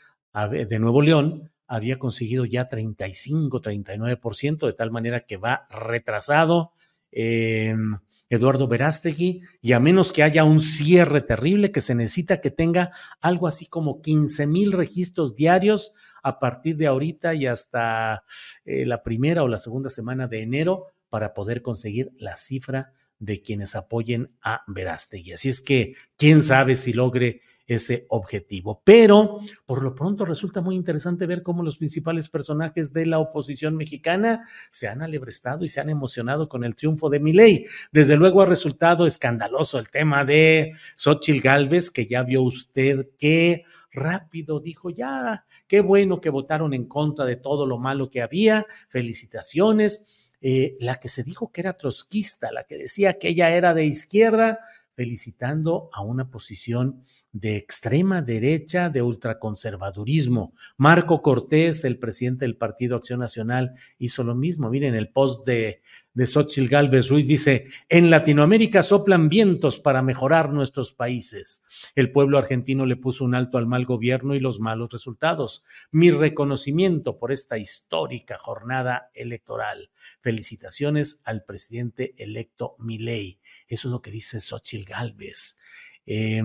de 0.51 0.79
Nuevo 0.79 1.03
León 1.03 1.51
había 1.71 2.01
conseguido 2.01 2.45
ya 2.47 2.69
35, 2.69 3.61
39%, 3.61 4.67
de 4.67 4.73
tal 4.73 4.91
manera 4.91 5.21
que 5.21 5.37
va 5.37 5.69
retrasado. 5.71 6.73
Em, 7.13 7.97
Eduardo 8.29 8.67
Verástegui, 8.67 9.43
y 9.61 9.73
a 9.73 9.81
menos 9.81 10.13
que 10.13 10.25
haya 10.25 10.43
un 10.43 10.61
cierre 10.61 11.21
terrible, 11.21 11.71
que 11.71 11.81
se 11.81 11.95
necesita 11.95 12.41
que 12.41 12.51
tenga 12.51 12.91
algo 13.21 13.47
así 13.47 13.67
como 13.67 14.03
15 14.03 14.49
mil 14.49 14.73
registros 14.73 15.37
diarios 15.37 15.93
a 16.25 16.41
partir 16.41 16.77
de 16.77 16.89
ahorita 16.89 17.35
y 17.35 17.47
hasta 17.47 18.25
eh, 18.65 18.85
la 18.85 19.05
primera 19.05 19.45
o 19.45 19.49
la 19.49 19.59
segunda 19.59 19.91
semana 19.91 20.27
de 20.27 20.43
enero 20.43 20.87
para 21.09 21.35
poder 21.35 21.63
conseguir 21.63 22.11
la 22.19 22.35
cifra 22.35 22.93
de 23.21 23.43
quienes 23.43 23.77
apoyen 23.77 24.33
a 24.43 24.63
Verástegui. 24.67 25.35
Así 25.35 25.49
es 25.49 25.61
que 25.61 25.95
quién 26.17 26.43
sabe 26.43 26.75
si 26.75 26.93
logre 26.93 27.43
ese 27.75 28.07
objetivo. 28.09 28.83
Pero 28.85 29.39
por 29.65 29.83
lo 29.83 29.95
pronto 29.95 30.25
resulta 30.25 30.61
muy 30.61 30.75
interesante 30.75 31.27
ver 31.27 31.43
cómo 31.43 31.63
los 31.63 31.77
principales 31.77 32.29
personajes 32.29 32.93
de 32.93 33.07
la 33.07 33.19
oposición 33.19 33.77
mexicana 33.77 34.45
se 34.71 34.89
han 34.89 35.03
alebrestado 35.03 35.65
y 35.65 35.69
se 35.69 35.81
han 35.81 35.89
emocionado 35.89 36.49
con 36.49 36.65
el 36.65 36.75
triunfo 36.75 37.09
de 37.11 37.21
Milei. 37.21 37.67
Desde 37.93 38.17
luego 38.17 38.43
ha 38.43 38.47
resultado 38.47 39.07
escandaloso 39.07 39.79
el 39.79 39.89
tema 39.89 40.25
de 40.25 40.73
Xochil 40.97 41.41
Gálvez, 41.41 41.91
que 41.91 42.07
ya 42.07 42.25
vio 42.25 42.43
usted 42.43 43.11
que 43.17 43.65
rápido 43.93 44.61
dijo, 44.61 44.91
ya, 44.91 45.45
qué 45.67 45.81
bueno 45.81 46.21
que 46.21 46.31
votaron 46.31 46.75
en 46.75 46.87
contra 46.87 47.25
de 47.25 47.37
todo 47.37 47.67
lo 47.67 47.79
malo 47.79 48.11
que 48.11 48.23
había, 48.23 48.67
felicitaciones 48.89 50.05
eh, 50.41 50.77
la 50.81 50.95
que 50.95 51.09
se 51.09 51.23
dijo 51.23 51.53
que 51.53 51.61
era 51.61 51.77
trotskista, 51.77 52.51
la 52.51 52.65
que 52.65 52.79
decía 52.79 53.19
que 53.19 53.29
ella 53.29 53.51
era 53.51 53.75
de 53.75 53.85
izquierda, 53.85 54.61
felicitando 54.95 55.91
a 55.93 56.03
una 56.03 56.31
posición 56.31 57.05
de 57.33 57.57
extrema 57.57 58.23
derecha, 58.23 58.89
de 58.91 59.03
ultraconservadurismo. 59.03 60.53
Marco 60.77 61.23
Cortés, 61.23 61.85
el 61.85 61.99
presidente 61.99 62.45
del 62.45 62.57
Partido 62.57 62.97
Acción 62.97 63.21
Nacional, 63.21 63.75
hizo 63.99 64.25
lo 64.25 64.35
mismo. 64.35 64.69
Miren, 64.69 64.95
el 64.95 65.11
post 65.11 65.47
de, 65.47 65.81
de 66.13 66.27
Xochitl 66.27 66.69
Galvez 66.69 67.09
Ruiz 67.09 67.29
dice, 67.29 67.69
en 67.89 68.11
Latinoamérica 68.11 68.83
soplan 68.83 69.29
vientos 69.29 69.79
para 69.79 70.03
mejorar 70.03 70.53
nuestros 70.53 70.93
países. 70.93 71.63
El 71.95 72.11
pueblo 72.11 72.37
argentino 72.37 72.85
le 72.85 72.97
puso 72.97 73.25
un 73.25 73.37
alto 73.37 73.59
al 73.59 73.67
mal 73.67 73.85
gobierno 73.85 74.35
y 74.35 74.41
los 74.41 74.59
malos 74.59 74.91
resultados. 74.91 75.63
Mi 75.93 76.11
reconocimiento 76.11 77.19
por 77.19 77.31
esta 77.31 77.59
histórica 77.59 78.39
jornada 78.39 79.11
electoral. 79.15 79.91
Felicitaciones 80.21 81.23
al 81.25 81.45
presidente 81.45 82.15
electo 82.19 82.75
Milei. 82.81 83.39
Eso 83.69 83.87
es 83.89 83.93
lo 83.93 84.03
que 84.03 84.11
dice 84.11 84.41
Xochitl 84.41 84.91
Galvez. 84.91 85.59
Eh, 86.07 86.43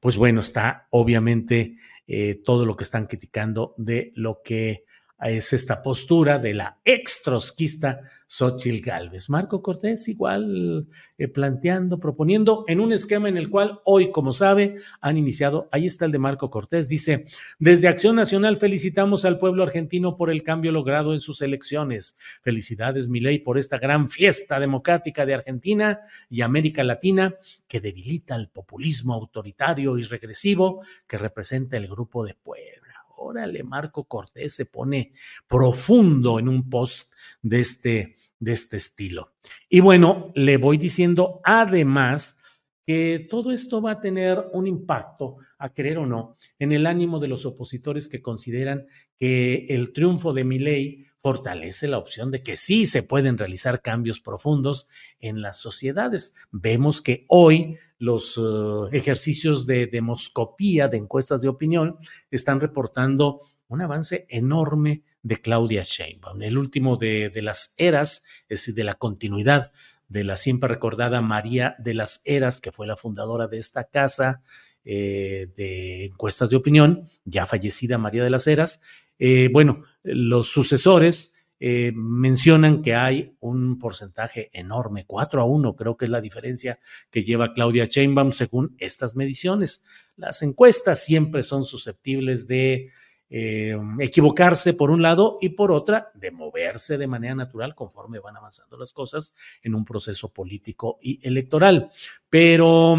pues 0.00 0.16
bueno, 0.16 0.40
está 0.40 0.86
obviamente 0.90 1.76
eh, 2.06 2.40
todo 2.44 2.64
lo 2.64 2.76
que 2.76 2.84
están 2.84 3.06
criticando 3.06 3.74
de 3.76 4.12
lo 4.14 4.40
que 4.42 4.84
es 5.20 5.52
esta 5.52 5.82
postura 5.82 6.38
de 6.38 6.54
la 6.54 6.78
ex 6.84 7.22
trotskista 7.22 8.00
Xochitl 8.28 8.84
Galvez. 8.84 9.28
Marco 9.28 9.62
Cortés 9.62 10.06
igual 10.08 10.86
eh, 11.16 11.28
planteando, 11.28 11.98
proponiendo 11.98 12.64
en 12.68 12.78
un 12.80 12.92
esquema 12.92 13.28
en 13.28 13.36
el 13.36 13.50
cual 13.50 13.80
hoy, 13.84 14.12
como 14.12 14.32
sabe, 14.32 14.76
han 15.00 15.16
iniciado, 15.16 15.68
ahí 15.72 15.86
está 15.86 16.04
el 16.04 16.12
de 16.12 16.18
Marco 16.18 16.50
Cortés, 16.50 16.88
dice, 16.88 17.24
desde 17.58 17.88
Acción 17.88 18.16
Nacional 18.16 18.56
felicitamos 18.56 19.24
al 19.24 19.38
pueblo 19.38 19.62
argentino 19.62 20.16
por 20.16 20.30
el 20.30 20.42
cambio 20.42 20.70
logrado 20.72 21.14
en 21.14 21.20
sus 21.20 21.42
elecciones. 21.42 22.16
Felicidades, 22.42 23.08
Milei, 23.08 23.40
por 23.40 23.58
esta 23.58 23.78
gran 23.78 24.08
fiesta 24.08 24.60
democrática 24.60 25.26
de 25.26 25.34
Argentina 25.34 26.00
y 26.30 26.42
América 26.42 26.84
Latina 26.84 27.34
que 27.66 27.80
debilita 27.80 28.36
el 28.36 28.48
populismo 28.48 29.14
autoritario 29.14 29.98
y 29.98 30.02
regresivo 30.04 30.82
que 31.06 31.18
representa 31.18 31.76
el 31.76 31.88
grupo 31.88 32.24
de 32.24 32.34
Puebla 32.34 32.87
órale, 33.18 33.62
Marco 33.62 34.04
Cortés 34.04 34.54
se 34.54 34.66
pone 34.66 35.12
profundo 35.46 36.38
en 36.38 36.48
un 36.48 36.68
post 36.68 37.10
de 37.42 37.60
este, 37.60 38.16
de 38.38 38.52
este 38.52 38.76
estilo. 38.76 39.32
Y 39.68 39.80
bueno, 39.80 40.32
le 40.34 40.56
voy 40.56 40.78
diciendo 40.78 41.40
además 41.44 42.40
que 42.86 43.26
todo 43.30 43.52
esto 43.52 43.82
va 43.82 43.92
a 43.92 44.00
tener 44.00 44.46
un 44.54 44.66
impacto, 44.66 45.36
a 45.58 45.74
creer 45.74 45.98
o 45.98 46.06
no, 46.06 46.36
en 46.58 46.72
el 46.72 46.86
ánimo 46.86 47.18
de 47.18 47.28
los 47.28 47.44
opositores 47.44 48.08
que 48.08 48.22
consideran 48.22 48.86
que 49.18 49.66
el 49.68 49.92
triunfo 49.92 50.32
de 50.32 50.44
Milei 50.44 51.07
fortalece 51.20 51.88
la 51.88 51.98
opción 51.98 52.30
de 52.30 52.42
que 52.42 52.56
sí 52.56 52.86
se 52.86 53.02
pueden 53.02 53.38
realizar 53.38 53.82
cambios 53.82 54.20
profundos 54.20 54.88
en 55.20 55.42
las 55.42 55.60
sociedades. 55.60 56.36
Vemos 56.50 57.02
que 57.02 57.24
hoy 57.28 57.76
los 57.98 58.38
uh, 58.38 58.88
ejercicios 58.92 59.66
de 59.66 59.86
demoscopía, 59.86 60.88
de 60.88 60.98
encuestas 60.98 61.40
de 61.40 61.48
opinión, 61.48 61.98
están 62.30 62.60
reportando 62.60 63.40
un 63.66 63.82
avance 63.82 64.26
enorme 64.28 65.02
de 65.22 65.36
Claudia 65.40 65.82
Sheinbaum. 65.84 66.42
El 66.42 66.56
último 66.56 66.96
de, 66.96 67.30
de 67.30 67.42
las 67.42 67.74
eras, 67.76 68.24
es 68.48 68.60
decir, 68.60 68.74
de 68.74 68.84
la 68.84 68.94
continuidad 68.94 69.72
de 70.08 70.24
la 70.24 70.36
siempre 70.36 70.68
recordada 70.68 71.20
María 71.20 71.76
de 71.78 71.94
las 71.94 72.22
Eras, 72.24 72.60
que 72.60 72.72
fue 72.72 72.86
la 72.86 72.96
fundadora 72.96 73.46
de 73.46 73.58
esta 73.58 73.84
casa 73.84 74.42
eh, 74.84 75.48
de 75.56 76.06
encuestas 76.06 76.50
de 76.50 76.56
opinión, 76.56 77.08
ya 77.24 77.46
fallecida 77.46 77.98
María 77.98 78.24
de 78.24 78.30
las 78.30 78.46
Heras. 78.46 78.82
Eh, 79.18 79.48
bueno, 79.52 79.84
los 80.02 80.48
sucesores 80.48 81.46
eh, 81.60 81.92
mencionan 81.94 82.82
que 82.82 82.94
hay 82.94 83.36
un 83.40 83.78
porcentaje 83.80 84.48
enorme, 84.52 85.04
4 85.06 85.40
a 85.42 85.44
1, 85.44 85.74
creo 85.74 85.96
que 85.96 86.04
es 86.04 86.10
la 86.10 86.20
diferencia 86.20 86.78
que 87.10 87.24
lleva 87.24 87.52
Claudia 87.52 87.86
Sheinbaum 87.86 88.30
según 88.32 88.76
estas 88.78 89.16
mediciones. 89.16 89.84
Las 90.16 90.42
encuestas 90.42 91.04
siempre 91.04 91.42
son 91.42 91.64
susceptibles 91.64 92.46
de 92.46 92.90
eh, 93.30 93.76
equivocarse 93.98 94.72
por 94.72 94.90
un 94.90 95.02
lado 95.02 95.38
y 95.40 95.50
por 95.50 95.70
otra 95.70 96.10
de 96.14 96.30
moverse 96.30 96.96
de 96.96 97.06
manera 97.06 97.34
natural 97.34 97.74
conforme 97.74 98.20
van 98.20 98.36
avanzando 98.36 98.78
las 98.78 98.92
cosas 98.92 99.36
en 99.62 99.74
un 99.74 99.84
proceso 99.84 100.32
político 100.32 100.98
y 101.02 101.20
electoral. 101.26 101.90
Pero 102.30 102.96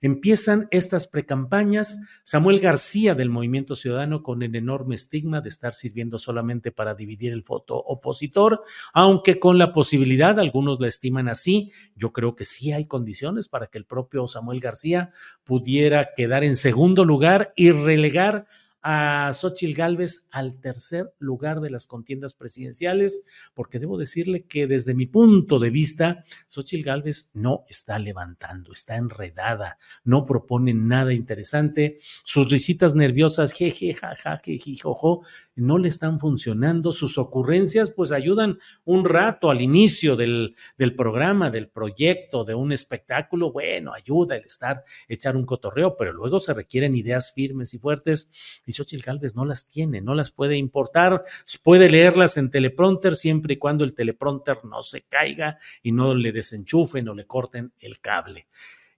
empiezan 0.00 0.68
estas 0.70 1.06
precampañas. 1.06 1.98
Samuel 2.22 2.60
García 2.60 3.14
del 3.14 3.30
Movimiento 3.30 3.74
Ciudadano 3.74 4.22
con 4.22 4.42
el 4.42 4.54
enorme 4.54 4.94
estigma 4.94 5.40
de 5.40 5.48
estar 5.48 5.74
sirviendo 5.74 6.18
solamente 6.18 6.70
para 6.70 6.94
dividir 6.94 7.32
el 7.32 7.42
voto 7.42 7.76
opositor, 7.76 8.62
aunque 8.92 9.38
con 9.38 9.58
la 9.58 9.72
posibilidad, 9.72 10.38
algunos 10.38 10.80
la 10.80 10.88
estiman 10.88 11.28
así, 11.28 11.72
yo 11.96 12.12
creo 12.12 12.36
que 12.36 12.44
sí 12.44 12.72
hay 12.72 12.86
condiciones 12.86 13.48
para 13.48 13.66
que 13.66 13.78
el 13.78 13.84
propio 13.84 14.26
Samuel 14.28 14.60
García 14.60 15.10
pudiera 15.44 16.10
quedar 16.14 16.44
en 16.44 16.56
segundo 16.56 17.04
lugar 17.04 17.52
y 17.56 17.70
relegar 17.70 18.46
a 18.82 19.32
Xochitl 19.32 19.74
Gálvez 19.74 20.28
al 20.30 20.60
tercer 20.60 21.14
lugar 21.18 21.60
de 21.60 21.70
las 21.70 21.86
contiendas 21.86 22.34
presidenciales, 22.34 23.24
porque 23.54 23.78
debo 23.78 23.96
decirle 23.96 24.44
que 24.46 24.66
desde 24.66 24.94
mi 24.94 25.06
punto 25.06 25.58
de 25.58 25.70
vista, 25.70 26.24
Xochitl 26.48 26.84
Gálvez 26.84 27.30
no 27.34 27.64
está 27.68 27.98
levantando, 27.98 28.72
está 28.72 28.96
enredada, 28.96 29.78
no 30.04 30.26
propone 30.26 30.74
nada 30.74 31.12
interesante, 31.12 31.98
sus 32.24 32.50
risitas 32.50 32.94
nerviosas, 32.94 33.52
jeje, 33.52 33.94
jaja, 33.94 34.40
jojo, 34.82 35.24
no 35.54 35.78
le 35.78 35.88
están 35.88 36.18
funcionando, 36.18 36.92
sus 36.92 37.18
ocurrencias 37.18 37.90
pues 37.90 38.12
ayudan 38.12 38.58
un 38.84 39.04
rato 39.04 39.50
al 39.50 39.60
inicio 39.60 40.16
del, 40.16 40.56
del 40.78 40.94
programa, 40.94 41.50
del 41.50 41.68
proyecto, 41.68 42.44
de 42.44 42.54
un 42.54 42.72
espectáculo, 42.72 43.52
bueno, 43.52 43.92
ayuda 43.92 44.36
el 44.36 44.44
estar, 44.44 44.84
echar 45.08 45.36
un 45.36 45.46
cotorreo, 45.46 45.96
pero 45.96 46.12
luego 46.12 46.40
se 46.40 46.54
requieren 46.54 46.94
ideas 46.94 47.32
firmes 47.32 47.74
y 47.74 47.78
fuertes. 47.78 48.30
Y 48.66 48.72
Xochitl 48.72 49.04
Galvez 49.04 49.34
no 49.34 49.44
las 49.44 49.68
tiene, 49.68 50.00
no 50.00 50.14
las 50.14 50.30
puede 50.30 50.56
importar, 50.56 51.22
puede 51.62 51.90
leerlas 51.90 52.36
en 52.36 52.50
teleprompter 52.50 53.14
siempre 53.14 53.54
y 53.54 53.58
cuando 53.58 53.84
el 53.84 53.94
teleprompter 53.94 54.64
no 54.64 54.82
se 54.82 55.02
caiga 55.02 55.58
y 55.82 55.92
no 55.92 56.14
le 56.14 56.32
desenchufen 56.32 57.08
o 57.08 57.14
le 57.14 57.26
corten 57.26 57.72
el 57.78 58.00
cable. 58.00 58.46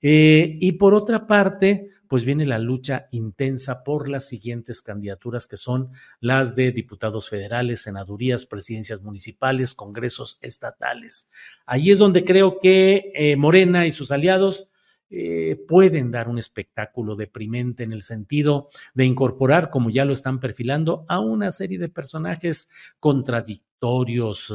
Eh, 0.07 0.59
y 0.61 0.73
por 0.73 0.93
otra 0.93 1.27
parte, 1.27 1.89
pues 2.09 2.27
viene 2.27 2.45
la 2.45 2.59
lucha 2.59 3.09
intensa 3.11 3.83
por 3.85 4.11
las 4.11 4.29
siguientes 4.29 4.83
candidaturas 4.83 5.47
que 5.47 5.57
son 5.57 5.93
las 6.21 6.55
de 6.55 6.73
diputados 6.73 7.31
federales, 7.31 7.81
senadurías, 7.81 8.45
presidencias 8.45 9.01
municipales, 9.01 9.73
congresos 9.73 10.39
estatales. 10.43 11.31
Ahí 11.65 11.91
es 11.91 11.99
donde 11.99 12.23
creo 12.23 12.61
que 12.61 13.13
eh, 13.15 13.37
Morena 13.37 13.87
y 13.87 13.93
sus 13.93 14.11
aliados 14.11 14.74
eh, 15.11 15.57
pueden 15.69 16.11
dar 16.11 16.29
un 16.29 16.39
espectáculo 16.39 17.15
deprimente 17.15 17.85
en 17.85 17.93
el 17.93 18.03
sentido 18.03 18.69
de 18.95 19.05
incorporar, 19.05 19.71
como 19.71 19.91
ya 19.91 20.05
lo 20.05 20.13
están 20.13 20.41
perfilando, 20.41 21.05
a 21.09 21.21
una 21.21 21.53
serie 21.53 21.79
de 21.79 21.89
personajes 21.89 22.71
contradictorios, 22.99 24.53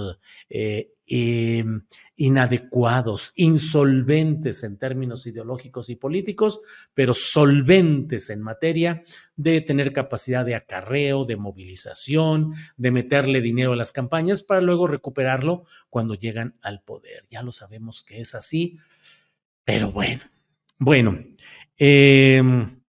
eh, 0.50 0.92
em, 1.06 1.84
inadecuados, 2.16 3.32
insolventes 3.36 4.64
en 4.64 4.78
términos 4.78 5.28
ideológicos 5.28 5.90
y 5.90 5.96
políticos, 5.96 6.60
pero 6.94 7.14
solventes 7.14 8.30
en 8.30 8.42
materia 8.42 9.04
de 9.36 9.62
tener 9.62 9.94
capacidad 9.94 10.46
de 10.46 10.56
acarreo, 10.56 11.26
de 11.26 11.38
movilización, 11.38 12.54
de 12.76 12.92
meterle 12.92 13.42
dinero 13.42 13.74
a 13.74 13.78
las 13.78 13.94
campañas 13.94 14.44
para 14.44 14.62
luego 14.62 14.88
recuperarlo 14.88 15.66
cuando 15.90 16.16
llegan 16.16 16.58
al 16.62 16.82
poder. 16.82 17.24
Ya 17.30 17.44
lo 17.44 17.52
sabemos 17.52 18.04
que 18.04 18.20
es 18.20 18.36
así, 18.36 18.80
pero 19.64 19.92
bueno 19.92 20.24
bueno, 20.80 21.20
em, 21.78 22.82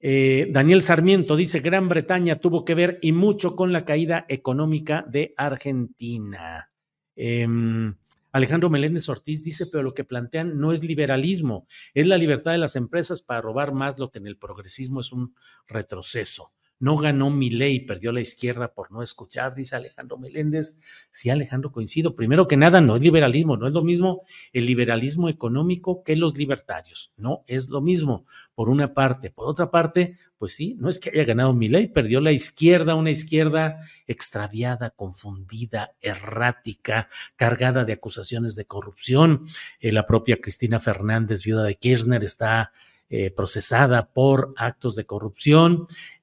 eh, 0.00 0.48
Daniel 0.50 0.82
Sarmiento 0.82 1.36
dice, 1.36 1.60
Gran 1.60 1.88
Bretaña 1.88 2.36
tuvo 2.36 2.64
que 2.64 2.74
ver 2.74 2.98
y 3.02 3.12
mucho 3.12 3.54
con 3.54 3.72
la 3.72 3.84
caída 3.84 4.24
económica 4.28 5.04
de 5.08 5.34
Argentina. 5.36 6.70
Em, 7.14 7.94
Alejandro 8.32 8.70
Meléndez 8.70 9.08
Ortiz 9.08 9.42
dice, 9.42 9.66
pero 9.66 9.82
lo 9.82 9.94
que 9.94 10.04
plantean 10.04 10.58
no 10.58 10.72
es 10.72 10.84
liberalismo, 10.84 11.66
es 11.94 12.06
la 12.06 12.18
libertad 12.18 12.52
de 12.52 12.58
las 12.58 12.76
empresas 12.76 13.20
para 13.20 13.40
robar 13.40 13.72
más 13.72 13.98
lo 13.98 14.10
que 14.10 14.18
en 14.18 14.26
el 14.26 14.38
progresismo 14.38 15.00
es 15.00 15.12
un 15.12 15.34
retroceso. 15.66 16.52
No 16.80 16.96
ganó 16.96 17.30
mi 17.30 17.50
ley, 17.50 17.80
perdió 17.80 18.12
la 18.12 18.20
izquierda 18.20 18.72
por 18.72 18.92
no 18.92 19.02
escuchar, 19.02 19.54
dice 19.54 19.74
Alejandro 19.74 20.16
Meléndez. 20.16 20.78
Sí, 21.10 21.28
Alejandro, 21.28 21.72
coincido. 21.72 22.14
Primero 22.14 22.46
que 22.46 22.56
nada, 22.56 22.80
no 22.80 22.96
es 22.96 23.02
liberalismo, 23.02 23.56
no 23.56 23.66
es 23.66 23.72
lo 23.72 23.82
mismo 23.82 24.22
el 24.52 24.66
liberalismo 24.66 25.28
económico 25.28 26.04
que 26.04 26.16
los 26.16 26.36
libertarios. 26.36 27.12
No 27.16 27.44
es 27.46 27.68
lo 27.68 27.80
mismo, 27.80 28.26
por 28.54 28.68
una 28.68 28.94
parte. 28.94 29.30
Por 29.30 29.48
otra 29.48 29.70
parte, 29.70 30.16
pues 30.38 30.54
sí, 30.54 30.76
no 30.78 30.88
es 30.88 31.00
que 31.00 31.10
haya 31.10 31.24
ganado 31.24 31.52
mi 31.52 31.68
ley, 31.68 31.88
perdió 31.88 32.20
la 32.20 32.30
izquierda, 32.30 32.94
una 32.94 33.10
izquierda 33.10 33.78
extraviada, 34.06 34.90
confundida, 34.90 35.94
errática, 36.00 37.08
cargada 37.34 37.84
de 37.84 37.94
acusaciones 37.94 38.54
de 38.54 38.66
corrupción. 38.66 39.46
Eh, 39.80 39.90
la 39.90 40.06
propia 40.06 40.40
Cristina 40.40 40.78
Fernández, 40.78 41.42
viuda 41.42 41.64
de 41.64 41.74
Kirchner, 41.74 42.22
está 42.22 42.70
eh, 43.10 43.30
procesada 43.30 44.12
por 44.12 44.52
actos 44.58 44.94
de 44.94 45.06
corrupción 45.06 45.86